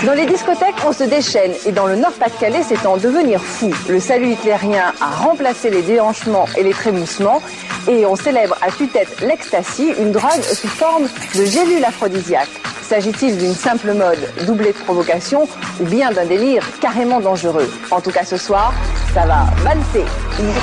Dans 0.05 0.13
les 0.13 0.27
discothèques, 0.27 0.75
on 0.85 0.93
se 0.93 1.05
déchaîne 1.05 1.53
et 1.65 1.71
dans 1.71 1.87
le 1.87 1.95
Nord-Pas-de-Calais, 1.95 2.61
c'est 2.61 2.85
en 2.85 2.97
devenir 2.97 3.41
fou. 3.41 3.71
Le 3.89 3.99
salut 3.99 4.33
hitlérien 4.33 4.93
a 5.01 5.09
remplacé 5.09 5.71
les 5.71 5.81
déhanchements 5.81 6.45
et 6.55 6.61
les 6.61 6.73
trémoussements 6.73 7.41
et 7.87 8.05
on 8.05 8.15
célèbre 8.15 8.55
à 8.61 8.71
tue-tête 8.71 9.21
l'ecstasy, 9.21 9.93
une 9.99 10.11
drogue 10.11 10.41
sous 10.41 10.67
forme 10.67 11.03
de 11.03 11.45
gélule 11.45 11.83
aphrodisiaque. 11.83 12.49
S'agit-il 12.81 13.37
d'une 13.37 13.53
simple 13.53 13.93
mode 13.93 14.19
doublée 14.45 14.71
de 14.71 14.77
provocation 14.77 15.47
ou 15.79 15.85
bien 15.85 16.11
d'un 16.11 16.25
délire 16.25 16.63
carrément 16.79 17.19
dangereux? 17.19 17.69
En 17.91 18.01
tout 18.01 18.11
cas 18.11 18.23
ce 18.23 18.37
soir, 18.37 18.73
ça 19.13 19.25
va 19.25 19.45
valser. 19.63 20.05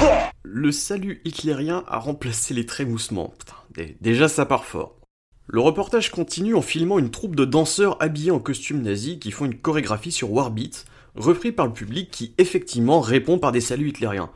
Yeah 0.03 0.31
Le 0.43 0.73
salut 0.73 1.21
hitlérien 1.25 1.85
a 1.89 1.99
remplacé 1.99 2.55
les 2.55 2.67
trémoussements. 2.67 3.33
Déjà 4.01 4.29
ça 4.29 4.47
part 4.47 4.65
fort. 4.65 4.97
Le 5.49 5.61
reportage 5.61 6.11
continue 6.11 6.55
en 6.55 6.63
filmant 6.63 6.99
une 6.99 7.11
troupe 7.11 7.37
de 7.37 7.45
danseurs 7.45 7.97
habillés 8.01 8.31
en 8.31 8.39
costume 8.39 8.83
nazi 8.83 9.19
qui 9.19 9.33
font 9.33 9.45
une 9.45 9.59
chorégraphie 9.59 10.13
sur 10.13 10.33
Warbeat, 10.33 10.85
repris 11.17 11.53
par 11.53 11.67
le 11.67 11.73
public 11.73 12.11
qui 12.11 12.35
effectivement 12.39 13.01
répond 13.01 13.39
par 13.39 13.53
des 13.53 13.61
saluts 13.61 13.89
hitlériens. 13.89 14.31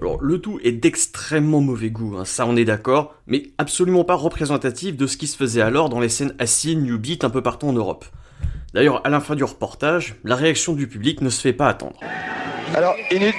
Alors 0.00 0.18
le 0.22 0.38
tout 0.40 0.60
est 0.62 0.72
d'extrêmement 0.72 1.60
mauvais 1.60 1.90
goût, 1.90 2.16
hein, 2.16 2.24
ça 2.24 2.46
on 2.46 2.56
est 2.56 2.64
d'accord, 2.64 3.14
mais 3.26 3.50
absolument 3.58 4.04
pas 4.04 4.14
représentatif 4.14 4.96
de 4.96 5.06
ce 5.06 5.16
qui 5.16 5.26
se 5.26 5.36
faisait 5.36 5.60
alors 5.60 5.88
dans 5.88 5.98
les 6.00 6.08
scènes 6.08 6.34
acide, 6.38 6.80
new 6.82 6.98
beat 6.98 7.24
un 7.24 7.30
peu 7.30 7.42
partout 7.42 7.66
en 7.66 7.72
Europe. 7.72 8.04
D'ailleurs, 8.74 9.04
à 9.04 9.10
la 9.10 9.20
fin 9.20 9.34
du 9.34 9.44
reportage, 9.44 10.16
la 10.24 10.36
réaction 10.36 10.74
du 10.74 10.86
public 10.86 11.20
ne 11.22 11.30
se 11.30 11.40
fait 11.40 11.52
pas 11.54 11.68
attendre. 11.68 11.96
Alors, 12.74 12.94
inut- 13.10 13.34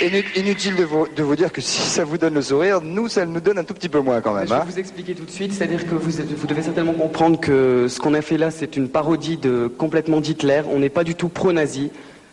Inutile 0.00 0.76
de 0.76 0.84
vous, 0.84 1.06
de 1.14 1.22
vous 1.22 1.36
dire 1.36 1.52
que 1.52 1.60
si 1.60 1.82
ça 1.82 2.04
vous 2.04 2.16
donne 2.16 2.34
le 2.34 2.42
sourire, 2.42 2.80
nous, 2.80 3.08
ça 3.08 3.26
nous 3.26 3.40
donne 3.40 3.58
un 3.58 3.64
tout 3.64 3.74
petit 3.74 3.88
peu 3.88 4.00
moins 4.00 4.20
quand 4.20 4.32
même. 4.32 4.44
Je 4.46 4.54
vais 4.54 4.60
hein. 4.60 4.66
vous 4.66 4.78
expliquer 4.78 5.14
tout 5.14 5.24
de 5.24 5.30
suite, 5.30 5.52
c'est-à-dire 5.52 5.86
que 5.86 5.94
vous, 5.94 6.10
vous 6.10 6.46
devez 6.46 6.62
certainement 6.62 6.94
comprendre 6.94 7.38
que 7.38 7.86
ce 7.88 8.00
qu'on 8.00 8.14
a 8.14 8.22
fait 8.22 8.38
là, 8.38 8.50
c'est 8.50 8.76
une 8.76 8.88
parodie 8.88 9.36
de 9.36 9.66
complètement 9.66 10.20
d'Hitler. 10.20 10.62
On 10.70 10.78
n'est 10.78 10.88
pas 10.88 11.04
du 11.04 11.14
tout 11.14 11.28
pro-nazi, 11.28 11.90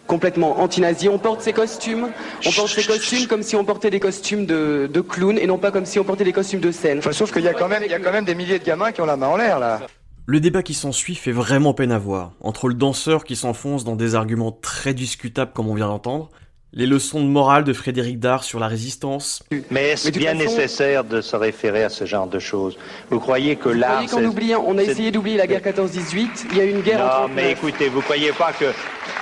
complètement 0.08 0.62
anti-nazi. 0.62 1.10
On 1.10 1.20
porte 1.20 1.42
ces 1.42 1.52
costumes, 1.52 2.10
on 2.46 2.52
porte 2.52 2.70
ces 2.70 2.84
costumes 2.84 3.28
comme 3.28 3.44
si 3.44 3.56
on 3.56 3.66
portait 3.66 3.90
des 3.90 4.00
costumes 4.00 4.46
de, 4.46 4.90
de 4.92 5.02
clown 5.02 5.38
et 5.38 5.46
non 5.46 5.58
pas 5.58 5.72
comme 5.72 5.86
si 5.86 6.00
on 6.00 6.06
portait 6.06 6.24
des 6.24 6.34
costumes 6.34 6.62
de 6.62 6.72
scène. 6.72 7.00
Enfin, 7.00 7.12
sauf 7.12 7.34
qu'il 7.34 7.44
y 7.44 7.50
a 7.50 7.54
quand 7.54 7.68
même, 7.68 7.84
il 7.84 7.92
y 7.92 7.96
a 7.96 8.00
quand 8.00 8.14
même 8.14 8.26
des 8.26 8.36
milliers 8.36 8.60
de 8.60 8.64
gamins 8.64 8.92
qui 8.94 9.02
ont 9.02 9.06
la 9.06 9.18
main 9.18 9.28
en 9.28 9.38
l'air 9.38 9.60
là. 9.60 9.82
Le 10.26 10.40
débat 10.42 10.62
qui 10.62 10.74
s'ensuit 10.74 11.16
fait 11.16 11.32
vraiment 11.32 11.74
peine 11.74 11.92
à 11.92 11.98
voir, 11.98 12.34
entre 12.42 12.68
le 12.68 12.74
danseur 12.74 13.24
qui 13.24 13.38
s'enfonce 13.38 13.86
dans 13.86 13.96
des 13.96 14.14
arguments 14.14 14.52
très 14.52 14.94
discutables 14.94 15.52
comme 15.54 15.70
on 15.70 15.74
vient 15.74 15.88
d'entendre, 15.88 16.30
les 16.74 16.86
leçons 16.86 17.22
de 17.22 17.28
morale 17.28 17.64
de 17.64 17.74
Frédéric 17.74 18.20
Dard 18.20 18.44
sur 18.44 18.60
la 18.60 18.68
résistance, 18.68 19.42
Mais 19.72 19.90
est-ce 19.90 20.12
bien 20.12 20.34
façon- 20.34 20.44
nécessaire 20.44 21.04
de 21.04 21.22
se 21.22 21.36
référer 21.36 21.84
à 21.84 21.90
ce 21.90 22.06
genre 22.06 22.28
de 22.28 22.40
choses? 22.40 22.78
Vous 23.10 23.20
croyez 23.20 23.56
que 23.56 23.70
Vous 23.70 23.76
l'art... 23.76 23.92
croyez 23.94 24.08
qu'en 24.10 24.18
c'est- 24.20 24.26
oubliant, 24.26 24.64
on 24.68 24.78
a 24.78 24.84
essayé 24.84 25.12
d'oublier 25.12 25.38
la 25.38 25.48
guerre 25.48 25.62
14-18, 25.62 26.48
il 26.52 26.58
y 26.58 26.62
a 26.62 26.66
eu 26.66 26.72
une 26.72 26.82
guerre 26.82 27.00
en 27.02 27.06
Non, 27.06 27.10
39. 27.28 27.36
mais 27.36 27.52
écoutez, 27.54 27.90
vous 27.90 28.02
croyez 28.02 28.32
pas 28.34 28.52
que, 28.52 28.66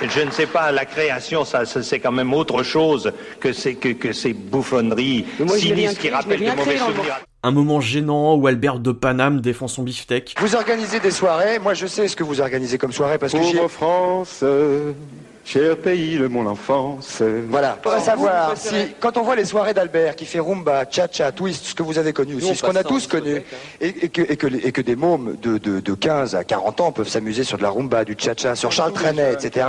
je 0.06 0.20
ne 0.20 0.30
sais 0.32 0.46
pas, 0.46 0.72
la 0.72 0.84
création, 0.84 1.44
ça, 1.44 1.64
ça, 1.64 1.82
c'est 1.82 2.00
quand 2.00 2.12
même 2.12 2.34
autre 2.34 2.62
chose 2.62 3.12
que 3.40 3.52
ces, 3.52 3.76
que, 3.76 3.90
que 3.90 4.12
ces 4.12 4.32
bouffonneries 4.32 5.24
moi, 5.38 5.56
sinistres 5.56 6.00
qui 6.00 6.10
rappellent 6.10 6.40
de 6.40 6.46
mauvais 6.56 6.76
souvenirs. 6.78 7.20
un 7.44 7.50
moment 7.52 7.80
gênant 7.80 8.34
où 8.34 8.46
Albert 8.48 8.80
de 8.80 8.90
Paname 8.92 9.40
défend 9.40 9.68
son 9.68 9.84
beefsteak, 9.84 10.34
Vous 10.40 10.56
organisez 10.56 10.98
des 11.00 11.12
soirées. 11.12 11.58
Moi, 11.60 11.74
je 11.74 11.86
sais 11.86 12.08
ce 12.08 12.16
que 12.16 12.24
vous 12.24 12.40
organisez 12.40 12.76
comme 12.76 12.92
soirée 12.92 13.18
parce 13.18 13.32
que 13.32 13.38
Pauvre 13.38 13.68
France, 13.68 14.42
cher 15.46 15.76
pays 15.78 16.18
de 16.18 16.26
mon 16.26 16.46
enfance. 16.46 17.22
Voilà. 17.48 17.78
Va 17.84 18.00
savoir 18.00 18.56
si, 18.56 18.74
quand 18.98 19.16
on 19.16 19.22
voit 19.22 19.36
les 19.36 19.44
soirées 19.44 19.74
d'Albert 19.74 20.16
qui 20.16 20.26
fait 20.26 20.40
rumba, 20.40 20.84
cha-cha, 20.90 21.30
twist, 21.30 21.64
ce 21.66 21.74
que 21.74 21.84
vous 21.84 21.98
avez 21.98 22.12
connu 22.12 22.34
aussi, 22.34 22.56
ce 22.56 22.62
qu'on 22.62 22.74
a 22.74 22.82
tous 22.82 23.06
connu, 23.06 23.36
hein. 23.36 23.42
et, 23.80 24.04
et 24.06 24.08
que, 24.08 24.22
et, 24.22 24.36
que, 24.36 24.46
et 24.46 24.72
que 24.72 24.80
des 24.80 24.96
mômes 24.96 25.36
de, 25.40 25.58
de, 25.58 25.80
de 25.80 25.94
15 25.94 26.34
à 26.34 26.42
40 26.42 26.80
ans 26.80 26.92
peuvent 26.92 27.08
s'amuser 27.08 27.44
sur 27.44 27.58
de 27.58 27.62
la 27.62 27.70
rumba, 27.70 28.04
du 28.04 28.16
cha-cha, 28.18 28.56
sur 28.56 28.72
Charles 28.72 28.92
Trenet, 28.92 29.32
etc. 29.32 29.66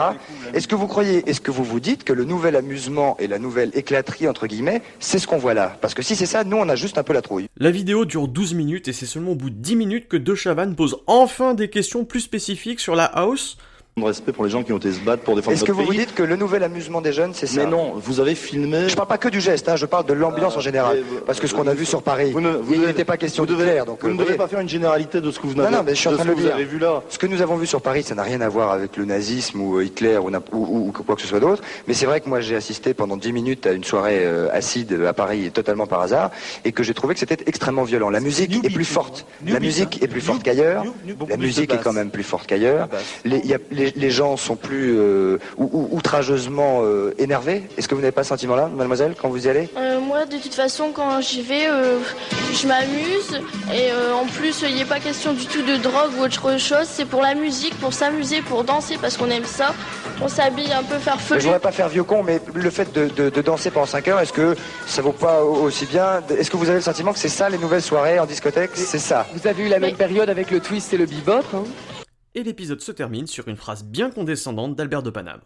Est-ce 0.53 0.67
que 0.67 0.75
vous 0.75 0.87
croyez, 0.87 1.29
est-ce 1.29 1.41
que 1.41 1.51
vous 1.51 1.63
vous 1.63 1.79
dites 1.79 2.03
que 2.03 2.13
le 2.13 2.25
nouvel 2.25 2.55
amusement 2.55 3.15
et 3.19 3.27
la 3.27 3.37
nouvelle 3.37 3.69
éclaterie, 3.75 4.27
entre 4.27 4.47
guillemets, 4.47 4.81
c'est 4.99 5.19
ce 5.19 5.27
qu'on 5.27 5.37
voit 5.37 5.53
là? 5.53 5.77
Parce 5.79 5.93
que 5.93 6.01
si 6.01 6.15
c'est 6.15 6.25
ça, 6.25 6.43
nous, 6.43 6.57
on 6.57 6.67
a 6.69 6.75
juste 6.75 6.97
un 6.97 7.03
peu 7.03 7.13
la 7.13 7.21
trouille. 7.21 7.47
La 7.57 7.69
vidéo 7.69 8.05
dure 8.05 8.27
12 8.27 8.55
minutes 8.55 8.87
et 8.87 8.93
c'est 8.93 9.05
seulement 9.05 9.31
au 9.31 9.35
bout 9.35 9.51
de 9.51 9.55
10 9.55 9.75
minutes 9.75 10.07
que 10.07 10.17
De 10.17 10.33
Chavannes 10.33 10.75
pose 10.75 10.97
enfin 11.05 11.53
des 11.53 11.69
questions 11.69 12.03
plus 12.03 12.21
spécifiques 12.21 12.79
sur 12.79 12.95
la 12.95 13.05
house. 13.05 13.57
De 13.97 14.03
respect 14.03 14.31
pour 14.31 14.43
les 14.43 14.51
gens 14.51 14.61
qui 14.61 14.71
ont 14.71 14.77
été 14.77 14.91
se 14.91 14.99
battre 14.99 15.23
pour 15.23 15.35
défendre 15.35 15.55
Est-ce 15.57 15.63
que 15.65 15.71
vous 15.71 15.83
vous 15.83 15.91
dites 15.93 16.13
que 16.13 16.21
le 16.21 16.35
nouvel 16.35 16.61
amusement 16.61 17.01
des 17.01 17.11
jeunes, 17.11 17.33
c'est 17.33 17.47
ça 17.47 17.63
Mais 17.63 17.65
non, 17.65 17.93
vous 17.95 18.19
avez 18.19 18.35
filmé. 18.35 18.87
Je 18.89 18.95
parle 18.95 19.07
pas 19.07 19.17
que 19.17 19.27
du 19.27 19.41
geste, 19.41 19.67
hein, 19.69 19.75
je 19.75 19.87
parle 19.87 20.05
de 20.05 20.13
l'ambiance 20.13 20.55
en 20.55 20.59
général. 20.59 20.99
vous- 21.09 21.21
Parce 21.25 21.39
que 21.39 21.47
ce 21.47 21.55
qu'on 21.55 21.65
a 21.65 21.73
vu 21.73 21.83
sur 21.83 22.03
Paris, 22.03 22.31
Vous 22.31 22.39
ne- 22.39 22.51
vous 22.57 22.75
il 22.75 22.81
n'était 22.81 23.05
pas 23.05 23.17
question 23.17 23.45
devez- 23.45 23.65
d'Hitler. 23.65 23.83
Donc, 23.87 24.01
Vous 24.01 24.07
euh, 24.07 24.11
ne 24.11 24.17
vous 24.17 24.23
devez 24.23 24.35
pas 24.37 24.47
faire 24.47 24.59
une 24.59 24.69
généralité 24.69 25.19
de 25.19 25.31
ce 25.31 25.39
que 25.39 25.47
vous 25.47 25.55
Non, 25.55 25.71
non, 25.71 25.81
mais 25.83 25.95
je 25.95 25.99
suis 25.99 26.09
en 26.09 26.11
de 26.11 26.17
train 26.17 26.25
de 26.25 26.29
le 26.29 26.35
dire. 26.35 26.53
avez 26.53 26.63
vu 26.65 26.77
là. 26.77 27.01
Ce 27.09 27.17
que 27.17 27.25
nous 27.25 27.41
avons 27.41 27.55
vu 27.57 27.65
sur 27.65 27.81
Paris, 27.81 28.03
ça 28.03 28.13
n'a 28.13 28.21
rien 28.21 28.39
à 28.41 28.49
voir 28.49 28.69
avec 28.71 28.97
le 28.97 29.05
nazisme 29.05 29.59
ou 29.61 29.77
euh, 29.77 29.83
Hitler 29.85 30.19
ou, 30.19 30.91
quoi 30.91 31.15
que 31.15 31.21
ce 31.23 31.27
soit 31.27 31.39
d'autre. 31.39 31.63
Mais 31.87 31.95
c'est 31.95 32.05
vrai 32.05 32.21
que 32.21 32.29
moi, 32.29 32.39
j'ai 32.39 32.55
assisté 32.55 32.93
pendant 32.93 33.17
10 33.17 33.33
minutes 33.33 33.65
à 33.65 33.71
une 33.71 33.83
soirée 33.83 34.19
euh, 34.23 34.47
acide 34.53 34.93
à 35.07 35.13
Paris 35.13 35.49
totalement 35.51 35.87
par 35.87 36.01
hasard 36.01 36.29
et 36.65 36.71
que 36.71 36.83
j'ai 36.83 36.93
trouvé 36.93 37.15
que 37.15 37.19
c'était 37.19 37.39
extrêmement 37.47 37.83
violent. 37.83 38.11
La 38.11 38.19
musique 38.19 38.63
est 38.63 38.69
plus 38.69 38.85
forte. 38.85 39.25
La 39.43 39.59
musique 39.59 39.95
hein. 39.95 40.03
est 40.03 40.07
plus 40.07 40.21
forte 40.21 40.43
qu'ailleurs. 40.43 40.83
La 41.27 41.35
de 41.35 41.41
musique 41.41 41.73
est 41.73 41.81
quand 41.83 41.93
même 41.93 42.11
plus 42.11 42.21
forte 42.23 42.45
qu'ailleurs. 42.45 42.89
Les, 43.25 43.41
les- 43.95 44.01
les 44.07 44.09
gens 44.11 44.37
sont 44.37 44.55
plus 44.55 44.95
euh, 44.97 45.37
ou- 45.57 45.69
ou- 45.71 45.89
outrageusement 45.97 46.81
euh, 46.83 47.13
énervés? 47.17 47.63
Est-ce 47.77 47.87
que 47.87 47.95
vous 47.95 48.01
n'avez 48.01 48.11
pas 48.11 48.23
ce 48.23 48.29
sentiment-là, 48.29 48.67
mademoiselle, 48.75 49.15
quand 49.21 49.29
vous 49.29 49.45
y 49.45 49.49
allez? 49.49 49.69
Euh, 49.77 49.99
moi, 49.99 50.25
de 50.25 50.37
toute 50.37 50.53
façon, 50.53 50.91
quand 50.93 51.21
j'y 51.21 51.41
vais, 51.41 51.67
euh, 51.67 51.99
je 52.53 52.67
m'amuse. 52.67 53.41
Et 53.73 53.91
euh, 53.91 54.13
en 54.13 54.25
plus, 54.25 54.63
il 54.67 54.75
n'y 54.75 54.81
a 54.81 54.85
pas 54.85 54.99
question 54.99 55.33
du 55.33 55.45
tout 55.45 55.61
de 55.61 55.77
drogue 55.77 56.11
ou 56.19 56.23
autre 56.23 56.57
chose. 56.59 56.87
C'est 56.89 57.05
pour 57.05 57.21
la 57.21 57.35
musique, 57.35 57.75
pour 57.79 57.93
s'amuser, 57.93 58.41
pour 58.41 58.63
danser, 58.63 58.97
parce 59.01 59.17
qu'on 59.17 59.29
aime 59.29 59.45
ça. 59.45 59.73
On 60.21 60.27
s'habille 60.27 60.71
un 60.73 60.81
peu 60.83 60.95
Mais 60.95 61.01
farfelu. 61.01 61.39
Je 61.41 61.45
voudrais 61.45 61.59
pas 61.59 61.71
faire 61.71 61.89
vieux 61.89 62.03
con, 62.03 62.23
mais 62.23 62.39
le 62.53 62.69
fait 62.71 62.91
de, 62.93 63.05
de- 63.15 63.29
de 63.29 63.41
danser 63.41 63.69
pendant 63.69 63.85
5 63.85 64.07
heures, 64.07 64.19
est-ce 64.19 64.33
que 64.33 64.55
ça 64.87 65.01
vaut 65.03 65.11
pas 65.11 65.43
aussi 65.43 65.85
bien 65.85 66.21
Est-ce 66.37 66.49
que 66.49 66.57
vous 66.57 66.67
avez 66.69 66.77
le 66.79 66.81
sentiment 66.83 67.13
que 67.13 67.19
c'est 67.19 67.29
ça 67.29 67.49
les 67.49 67.57
nouvelles 67.59 67.83
soirées 67.83 68.19
en 68.19 68.25
discothèque? 68.25 68.71
C'est 68.73 68.97
ça. 68.97 69.27
Vous 69.33 69.47
avez 69.47 69.63
eu 69.63 69.67
la 69.69 69.79
même 69.79 69.95
période 69.95 70.29
avec 70.29 70.49
le 70.49 70.59
twist 70.59 70.91
et 70.93 70.97
le 70.97 71.05
bebop. 71.05 71.43
hein? 71.53 71.63
Et 72.37 72.43
l'épisode 72.43 72.81
se 72.81 72.91
termine 72.91 73.25
sur 73.25 73.47
une 73.47 73.55
phrase 73.55 73.83
bien 73.83 74.11
condescendante 74.11 74.75
d'Albert 74.75 75.01
de 75.01 75.09
Paname. 75.09 75.41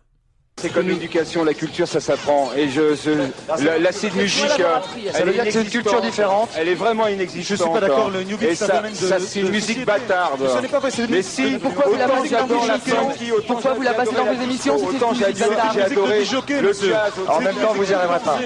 C'est 0.57 0.73
comme 0.73 0.89
l'éducation, 0.89 1.45
la 1.45 1.53
culture, 1.53 1.87
ça 1.87 2.01
s'apprend. 2.01 2.51
Et 2.53 2.67
je, 2.67 2.95
je- 2.95 3.63
la- 3.63 3.79
l'acide 3.79 4.13
musique, 4.13 4.43
euh, 4.59 4.81
Ça 5.13 5.19
elle 5.19 5.23
veut 5.23 5.29
est 5.29 5.33
dire 5.35 5.43
que 5.45 5.51
c'est 5.51 5.63
une 5.63 5.69
culture 5.69 6.01
différente 6.01 6.49
Elle 6.57 6.67
est 6.67 6.75
vraiment 6.75 7.07
inexistante. 7.07 7.57
Je 7.57 7.63
suis 7.63 7.71
pas 7.73 7.79
d'accord, 7.79 8.09
le 8.09 8.23
New 8.23 8.37
Beat, 8.37 8.55
ça, 8.55 8.67
domaine 8.67 8.91
de- 8.91 8.97
ça, 8.97 9.19
c'est 9.21 9.39
une 9.39 9.45
de 9.45 9.51
musique 9.51 9.67
société. 9.69 9.85
bâtarde. 9.85 10.41
Ce 10.45 10.61
n'est 10.61 10.67
pas 10.67 10.79
vrai, 10.79 10.89
Mais 11.09 11.21
si, 11.21 11.41
Mais 11.43 11.59
pourquoi 11.59 11.85
vous 11.87 11.95
la 11.95 12.09
passez 12.09 12.29
dans 12.31 12.47
la 12.47 12.73
émissions 12.75 13.09
funky, 13.09 13.31
Pourquoi 13.47 13.73
vous 13.73 13.81
la 13.83 13.93
passez 13.93 14.13
dans 14.13 14.25
vos 14.25 14.41
émissions, 14.43 14.75
Autant 14.75 15.13
une 15.13 15.19
j'ai 15.19 15.27
musique 15.27 15.45
adoré, 15.45 16.19
le 16.61 16.73
jazz. 16.73 17.13
En 17.29 17.39
même 17.39 17.55
temps, 17.55 17.73
vous 17.73 17.89
y 17.89 17.93
arriverez 17.93 18.19
pas. 18.19 18.37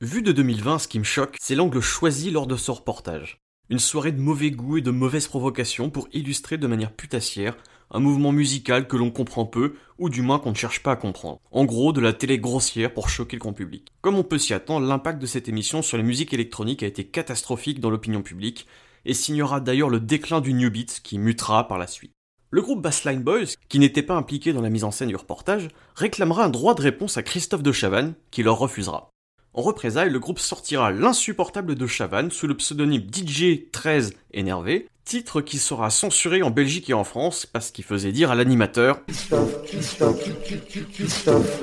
Vu 0.00 0.22
de 0.22 0.32
2020, 0.32 0.80
ce 0.80 0.88
qui 0.88 0.98
me 0.98 1.04
choque, 1.04 1.36
c'est 1.40 1.54
l'angle 1.54 1.80
choisi 1.80 2.32
lors 2.32 2.48
de 2.48 2.56
ce 2.56 2.72
reportage. 2.72 3.38
Une 3.70 3.78
soirée 3.78 4.12
de 4.12 4.20
mauvais 4.20 4.50
goût 4.50 4.78
et 4.78 4.80
de 4.80 4.90
mauvaise 4.90 5.26
provocation 5.26 5.90
pour 5.90 6.08
illustrer 6.14 6.56
de 6.56 6.66
manière 6.66 6.90
putassière 6.90 7.54
un 7.90 8.00
mouvement 8.00 8.32
musical 8.32 8.88
que 8.88 8.96
l'on 8.96 9.10
comprend 9.10 9.44
peu, 9.44 9.74
ou 9.98 10.08
du 10.08 10.22
moins 10.22 10.38
qu'on 10.38 10.50
ne 10.50 10.56
cherche 10.56 10.82
pas 10.82 10.92
à 10.92 10.96
comprendre. 10.96 11.40
En 11.50 11.66
gros, 11.66 11.92
de 11.92 12.00
la 12.00 12.14
télé 12.14 12.38
grossière 12.38 12.94
pour 12.94 13.10
choquer 13.10 13.36
le 13.36 13.40
grand 13.40 13.52
public. 13.52 13.92
Comme 14.00 14.16
on 14.16 14.22
peut 14.22 14.38
s'y 14.38 14.54
attendre, 14.54 14.86
l'impact 14.86 15.20
de 15.20 15.26
cette 15.26 15.48
émission 15.50 15.82
sur 15.82 15.98
la 15.98 16.02
musique 16.02 16.32
électronique 16.32 16.82
a 16.82 16.86
été 16.86 17.04
catastrophique 17.04 17.80
dans 17.80 17.90
l'opinion 17.90 18.22
publique, 18.22 18.66
et 19.04 19.14
signera 19.14 19.60
d'ailleurs 19.60 19.90
le 19.90 20.00
déclin 20.00 20.40
du 20.40 20.54
New 20.54 20.70
Beat 20.70 21.00
qui 21.02 21.18
mutera 21.18 21.68
par 21.68 21.78
la 21.78 21.86
suite. 21.86 22.12
Le 22.50 22.62
groupe 22.62 22.82
Bassline 22.82 23.22
Boys, 23.22 23.54
qui 23.68 23.78
n'était 23.78 24.02
pas 24.02 24.16
impliqué 24.16 24.54
dans 24.54 24.62
la 24.62 24.70
mise 24.70 24.84
en 24.84 24.90
scène 24.90 25.08
du 25.08 25.16
reportage, 25.16 25.68
réclamera 25.94 26.44
un 26.44 26.50
droit 26.50 26.74
de 26.74 26.82
réponse 26.82 27.18
à 27.18 27.22
Christophe 27.22 27.62
de 27.62 27.72
Chavannes, 27.72 28.14
qui 28.30 28.42
leur 28.42 28.58
refusera. 28.58 29.10
En 29.58 29.62
représailles, 29.62 30.10
le 30.10 30.20
groupe 30.20 30.38
sortira 30.38 30.92
L'insupportable 30.92 31.74
de 31.74 31.86
Chavannes 31.88 32.30
sous 32.30 32.46
le 32.46 32.54
pseudonyme 32.56 33.02
DJ13 33.02 34.12
énervé, 34.32 34.86
titre 35.04 35.40
qui 35.40 35.58
sera 35.58 35.90
censuré 35.90 36.44
en 36.44 36.50
Belgique 36.50 36.88
et 36.90 36.94
en 36.94 37.02
France 37.02 37.44
parce 37.44 37.72
qu'il 37.72 37.82
faisait 37.84 38.12
dire 38.12 38.30
à 38.30 38.36
l'animateur 38.36 39.00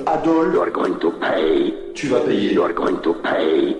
Adol, 0.04 0.52
you 0.52 0.60
are 0.60 0.70
going 0.70 0.98
to 1.00 1.10
pay. 1.10 1.72
Tu 1.94 2.08
vas 2.08 2.20
payer. 2.20 2.52
You 2.52 2.64
are 2.64 2.74
going 2.74 3.00
to 3.02 3.14
pay. 3.14 3.74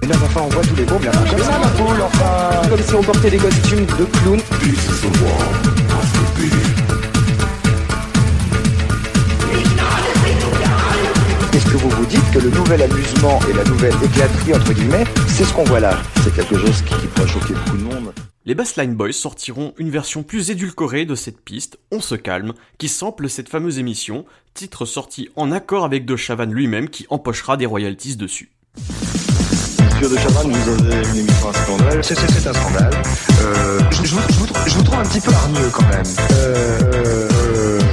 Mais 0.00 0.08
là, 0.08 0.14
enfin, 0.24 0.40
on 0.44 0.48
voit 0.48 0.62
tous 0.62 0.76
les 0.76 0.84
groupes, 0.86 1.04
là, 1.04 1.12
comme 1.12 1.38
ça, 1.38 1.58
ma 1.58 1.68
poule, 1.68 2.00
enfin. 2.00 2.66
Comme 2.70 2.80
si 2.80 2.94
on 2.94 3.02
portait 3.02 3.30
des 3.30 3.36
costumes 3.36 3.84
de 3.84 4.06
clown. 4.06 4.40
Dites 12.12 12.30
que 12.30 12.38
le 12.40 12.50
nouvel 12.50 12.82
amusement 12.82 13.40
et 13.48 13.54
la 13.54 13.64
nouvelle 13.64 13.94
éclaterie, 14.04 14.54
entre 14.54 14.72
guillemets, 14.74 15.04
c'est 15.28 15.44
ce 15.44 15.52
qu'on 15.54 15.64
voit 15.64 15.80
là 15.80 15.98
C'est 16.22 16.34
quelque 16.34 16.58
chose 16.58 16.82
qui 16.82 16.94
pourrait 17.06 17.26
choquer 17.28 17.54
beaucoup 17.54 17.76
de 17.78 17.82
monde. 17.84 18.12
Les 18.44 18.54
Bassline 18.54 18.94
Boys 18.94 19.12
sortiront 19.12 19.72
une 19.78 19.88
version 19.90 20.22
plus 20.22 20.50
édulcorée 20.50 21.06
de 21.06 21.14
cette 21.14 21.40
piste, 21.40 21.78
On 21.90 22.00
se 22.00 22.14
calme, 22.14 22.52
qui 22.76 22.88
sample 22.88 23.30
cette 23.30 23.48
fameuse 23.48 23.78
émission, 23.78 24.26
titre 24.52 24.84
sorti 24.84 25.30
en 25.36 25.52
accord 25.52 25.84
avec 25.86 26.04
De 26.04 26.16
Chavannes 26.16 26.52
lui-même 26.52 26.88
qui 26.90 27.06
empochera 27.08 27.56
des 27.56 27.66
royalties 27.66 28.16
dessus. 28.16 28.50
Monsieur 28.78 30.08
de 30.10 30.18
Chavannes, 30.18 30.50
vous 30.52 30.70
avez 30.90 31.08
une 31.12 31.16
émission 31.18 31.48
à 31.48 31.54
scandale. 31.54 32.04
C'est, 32.04 32.14
c'est, 32.18 32.30
c'est 32.30 32.48
un 32.48 32.52
scandale. 32.52 32.90
Euh, 33.42 33.80
je, 33.90 34.04
je 34.04 34.14
vous, 34.14 34.20
je, 34.28 34.34
vous, 34.34 34.46
trou- 34.46 34.68
je 34.68 34.74
vous 34.74 34.82
trouve 34.82 34.98
un 34.98 35.04
petit 35.04 35.20
peu 35.20 35.32
hargneux 35.32 35.70
quand 35.72 35.86
même. 35.88 36.02
Euh, 36.32 37.28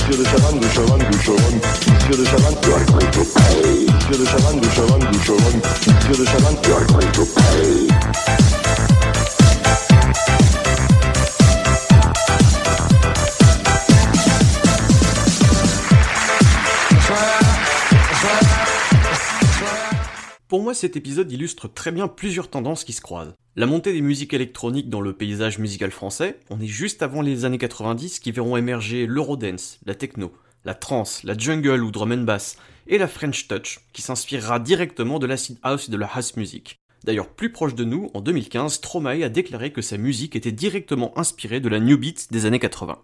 euh, 0.09 0.15
euh, 0.15 0.17
Monsieur 0.17 0.17
de 0.17 0.25
Chavannes, 0.25 0.59
de 0.59 0.67
Chavannes, 0.69 1.11
de 1.11 1.17
Chavannes. 1.17 1.61
Monsieur 1.93 2.17
de 2.17 2.25
Chavannes, 2.25 2.57
you 2.63 2.73
are 2.73 2.85
going 2.85 3.11
to 3.11 3.23
pay. 3.23 3.85
Monsieur 3.93 4.17
de 4.17 4.25
Chavannes, 4.25 4.59
de 4.59 4.69
Chavannes, 4.69 5.11
de 5.11 5.19
Chavannes. 5.19 5.61
Monsieur 5.87 6.17
de 6.17 6.25
Chavannes, 6.25 6.57
you 6.65 6.73
are 6.73 6.85
going 6.85 7.11
to 7.11 7.25
pay. 7.25 8.88
Pour 20.59 20.65
moi, 20.65 20.73
cet 20.73 20.97
épisode 20.97 21.31
illustre 21.31 21.69
très 21.69 21.89
bien 21.89 22.09
plusieurs 22.09 22.49
tendances 22.49 22.83
qui 22.83 22.91
se 22.91 22.99
croisent. 22.99 23.33
La 23.55 23.65
montée 23.65 23.93
des 23.93 24.01
musiques 24.01 24.33
électroniques 24.33 24.89
dans 24.89 24.99
le 24.99 25.13
paysage 25.13 25.57
musical 25.57 25.89
français, 25.89 26.37
on 26.49 26.59
est 26.59 26.67
juste 26.67 27.01
avant 27.01 27.21
les 27.21 27.45
années 27.45 27.57
90 27.57 28.19
qui 28.19 28.33
verront 28.33 28.57
émerger 28.57 29.05
l'eurodance, 29.05 29.79
la 29.85 29.95
techno, 29.95 30.33
la 30.65 30.73
trance, 30.73 31.23
la 31.23 31.37
jungle 31.37 31.81
ou 31.81 31.91
drum 31.91 32.11
and 32.11 32.23
bass, 32.23 32.57
et 32.87 32.97
la 32.97 33.07
French 33.07 33.47
touch, 33.47 33.79
qui 33.93 34.01
s'inspirera 34.01 34.59
directement 34.59 35.17
de 35.17 35.27
l'acid 35.27 35.57
house 35.63 35.87
et 35.87 35.93
de 35.93 35.97
la 35.97 36.09
house 36.13 36.35
music. 36.35 36.75
D'ailleurs, 37.05 37.29
plus 37.29 37.53
proche 37.53 37.73
de 37.73 37.85
nous, 37.85 38.11
en 38.13 38.19
2015, 38.19 38.73
Stromae 38.73 39.23
a 39.23 39.29
déclaré 39.29 39.71
que 39.71 39.81
sa 39.81 39.97
musique 39.97 40.35
était 40.35 40.51
directement 40.51 41.17
inspirée 41.17 41.61
de 41.61 41.69
la 41.69 41.79
new 41.79 41.97
beat 41.97 42.33
des 42.33 42.45
années 42.45 42.59
80. 42.59 42.99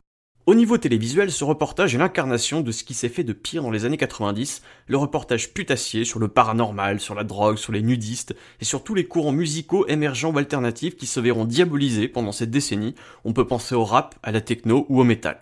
Au 0.47 0.53
niveau 0.53 0.77
télévisuel, 0.77 1.31
ce 1.31 1.43
reportage 1.43 1.95
est 1.95 1.97
l'incarnation 1.97 2.61
de 2.61 2.71
ce 2.71 2.83
qui 2.83 2.93
s'est 2.93 3.09
fait 3.09 3.23
de 3.23 3.33
pire 3.33 3.63
dans 3.63 3.71
les 3.71 3.83
années 3.83 3.97
90, 3.97 4.61
le 4.85 4.97
reportage 4.97 5.51
putassier 5.51 6.05
sur 6.05 6.19
le 6.19 6.27
paranormal, 6.27 6.99
sur 6.99 7.15
la 7.15 7.23
drogue, 7.23 7.57
sur 7.57 7.73
les 7.73 7.81
nudistes, 7.81 8.35
et 8.61 8.65
sur 8.65 8.83
tous 8.83 8.93
les 8.93 9.05
courants 9.05 9.31
musicaux 9.31 9.87
émergents 9.87 10.31
ou 10.31 10.37
alternatifs 10.37 10.97
qui 10.97 11.07
se 11.07 11.19
verront 11.19 11.45
diabolisés 11.45 12.07
pendant 12.07 12.31
cette 12.31 12.51
décennie, 12.51 12.93
on 13.23 13.33
peut 13.33 13.47
penser 13.47 13.73
au 13.73 13.83
rap, 13.83 14.13
à 14.21 14.31
la 14.31 14.39
techno 14.39 14.85
ou 14.87 15.01
au 15.01 15.03
métal. 15.03 15.41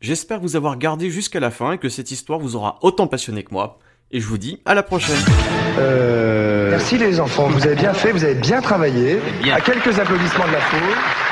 J'espère 0.00 0.40
vous 0.40 0.56
avoir 0.56 0.78
gardé 0.78 1.10
jusqu'à 1.10 1.38
la 1.38 1.52
fin 1.52 1.74
et 1.74 1.78
que 1.78 1.88
cette 1.88 2.10
histoire 2.10 2.40
vous 2.40 2.56
aura 2.56 2.80
autant 2.82 3.06
passionné 3.06 3.44
que 3.44 3.54
moi, 3.54 3.78
et 4.10 4.18
je 4.18 4.26
vous 4.26 4.38
dis 4.38 4.60
à 4.64 4.74
la 4.74 4.82
prochaine 4.82 5.14
euh, 5.78 6.70
merci 6.70 6.98
les 6.98 7.20
enfants, 7.20 7.48
vous 7.48 7.64
avez 7.66 7.76
bien 7.76 7.94
fait, 7.94 8.10
vous 8.10 8.24
avez 8.24 8.34
bien 8.34 8.60
travaillé. 8.60 9.20
À 9.52 9.60
quelques 9.60 10.00
applaudissements 10.00 10.48
de 10.48 10.52
la 10.52 10.60
foule. 10.60 11.29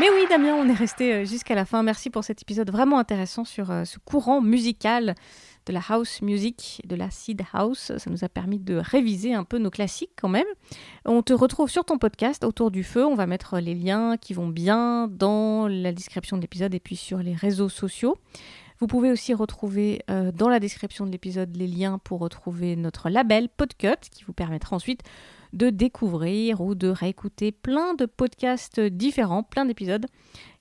Mais 0.00 0.10
oui, 0.10 0.26
Damien, 0.28 0.54
on 0.54 0.68
est 0.68 0.74
resté 0.74 1.12
euh, 1.12 1.24
jusqu'à 1.24 1.56
la 1.56 1.64
fin. 1.64 1.82
Merci 1.82 2.08
pour 2.08 2.22
cet 2.22 2.40
épisode 2.42 2.70
vraiment 2.70 3.00
intéressant 3.00 3.44
sur 3.44 3.72
euh, 3.72 3.84
ce 3.84 3.98
courant 3.98 4.40
musical 4.40 5.16
de 5.66 5.72
la 5.72 5.80
house 5.88 6.22
music, 6.22 6.80
de 6.86 6.94
la 6.94 7.10
seed 7.10 7.42
house. 7.52 7.90
Ça 7.98 8.08
nous 8.08 8.22
a 8.22 8.28
permis 8.28 8.60
de 8.60 8.76
réviser 8.76 9.34
un 9.34 9.42
peu 9.42 9.58
nos 9.58 9.70
classiques 9.70 10.12
quand 10.16 10.28
même. 10.28 10.46
On 11.04 11.22
te 11.22 11.32
retrouve 11.32 11.68
sur 11.68 11.84
ton 11.84 11.98
podcast 11.98 12.44
autour 12.44 12.70
du 12.70 12.84
feu. 12.84 13.04
On 13.04 13.16
va 13.16 13.26
mettre 13.26 13.58
les 13.58 13.74
liens 13.74 14.16
qui 14.16 14.34
vont 14.34 14.46
bien 14.46 15.08
dans 15.08 15.66
la 15.66 15.90
description 15.90 16.36
de 16.36 16.42
l'épisode 16.42 16.74
et 16.74 16.80
puis 16.80 16.94
sur 16.94 17.18
les 17.18 17.34
réseaux 17.34 17.68
sociaux. 17.68 18.16
Vous 18.78 18.86
pouvez 18.86 19.10
aussi 19.10 19.34
retrouver 19.34 20.02
euh, 20.08 20.30
dans 20.30 20.48
la 20.48 20.60
description 20.60 21.06
de 21.06 21.10
l'épisode 21.10 21.56
les 21.56 21.66
liens 21.66 21.98
pour 21.98 22.20
retrouver 22.20 22.76
notre 22.76 23.08
label 23.08 23.48
Podcut 23.48 23.98
qui 24.12 24.22
vous 24.22 24.32
permettra 24.32 24.76
ensuite 24.76 25.02
de 25.52 25.70
découvrir 25.70 26.60
ou 26.60 26.74
de 26.74 26.88
réécouter 26.88 27.52
plein 27.52 27.94
de 27.94 28.06
podcasts 28.06 28.80
différents, 28.80 29.42
plein 29.42 29.64
d'épisodes 29.64 30.06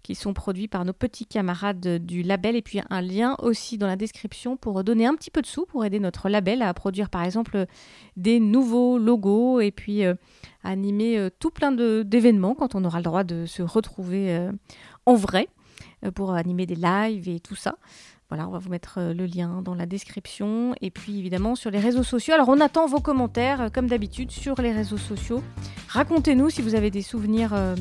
qui 0.07 0.15
sont 0.15 0.33
produits 0.33 0.69
par 0.69 0.85
nos 0.85 0.93
petits 0.93 1.25
camarades 1.25 2.05
du 2.05 2.23
label 2.23 2.55
et 2.55 2.61
puis 2.61 2.79
un 2.89 3.01
lien 3.01 3.35
aussi 3.39 3.77
dans 3.77 3.87
la 3.87 3.97
description 3.97 4.55
pour 4.55 4.81
donner 4.85 5.05
un 5.05 5.15
petit 5.15 5.29
peu 5.29 5.41
de 5.41 5.45
sous 5.45 5.65
pour 5.65 5.83
aider 5.83 5.99
notre 5.99 6.29
label 6.29 6.61
à 6.61 6.73
produire 6.73 7.09
par 7.09 7.25
exemple 7.25 7.65
des 8.15 8.39
nouveaux 8.39 8.97
logos 8.97 9.59
et 9.59 9.71
puis 9.71 10.05
euh, 10.05 10.15
animer 10.63 11.17
euh, 11.17 11.29
tout 11.39 11.51
plein 11.51 11.73
d'événements 11.73 12.55
quand 12.55 12.73
on 12.73 12.85
aura 12.85 12.99
le 12.99 13.03
droit 13.03 13.25
de 13.25 13.45
se 13.45 13.61
retrouver 13.61 14.33
euh, 14.33 14.51
en 15.05 15.15
vrai 15.15 15.49
pour 16.15 16.31
animer 16.31 16.65
des 16.65 16.75
lives 16.75 17.27
et 17.27 17.41
tout 17.41 17.55
ça. 17.55 17.75
Voilà, 18.29 18.45
on 18.45 18.51
va 18.51 18.59
vous 18.59 18.69
mettre 18.69 18.95
euh, 18.97 19.13
le 19.13 19.25
lien 19.25 19.61
dans 19.61 19.73
la 19.73 19.85
description 19.85 20.75
et 20.81 20.91
puis 20.91 21.17
évidemment 21.17 21.55
sur 21.55 21.71
les 21.71 21.79
réseaux 21.79 22.03
sociaux. 22.03 22.33
Alors 22.33 22.49
on 22.49 22.59
attend 22.59 22.85
vos 22.85 22.99
commentaires 22.99 23.61
euh, 23.61 23.69
comme 23.69 23.87
d'habitude 23.87 24.31
sur 24.31 24.61
les 24.61 24.73
réseaux 24.73 24.97
sociaux. 24.97 25.41
Racontez-nous 25.87 26.49
si 26.49 26.61
vous 26.61 26.75
avez 26.75 26.91
des 26.91 27.01
souvenirs, 27.01 27.53
euh, 27.53 27.75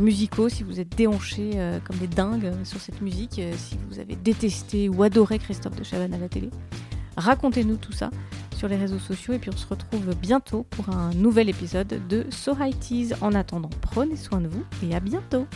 musicaux, 0.00 0.48
si 0.48 0.64
vous 0.64 0.80
êtes 0.80 0.96
déhanchés 0.96 1.52
comme 1.84 1.96
des 1.96 2.08
dingues 2.08 2.52
sur 2.64 2.80
cette 2.80 3.00
musique, 3.00 3.40
si 3.56 3.78
vous 3.88 4.00
avez 4.00 4.16
détesté 4.16 4.88
ou 4.88 5.02
adoré 5.02 5.38
Christophe 5.38 5.76
de 5.76 5.84
Chavannes 5.84 6.12
à 6.12 6.18
la 6.18 6.28
télé. 6.28 6.50
Racontez-nous 7.16 7.76
tout 7.76 7.92
ça 7.92 8.10
sur 8.54 8.68
les 8.68 8.76
réseaux 8.76 8.98
sociaux 8.98 9.32
et 9.32 9.38
puis 9.38 9.50
on 9.52 9.56
se 9.56 9.66
retrouve 9.66 10.14
bientôt 10.16 10.64
pour 10.68 10.90
un 10.90 11.10
nouvel 11.14 11.48
épisode 11.48 12.06
de 12.08 12.26
So 12.30 12.54
High 12.60 12.78
Teas. 12.78 13.16
En 13.22 13.34
attendant, 13.34 13.70
prenez 13.80 14.16
soin 14.16 14.40
de 14.40 14.48
vous 14.48 14.64
et 14.82 14.94
à 14.94 15.00
bientôt. 15.00 15.46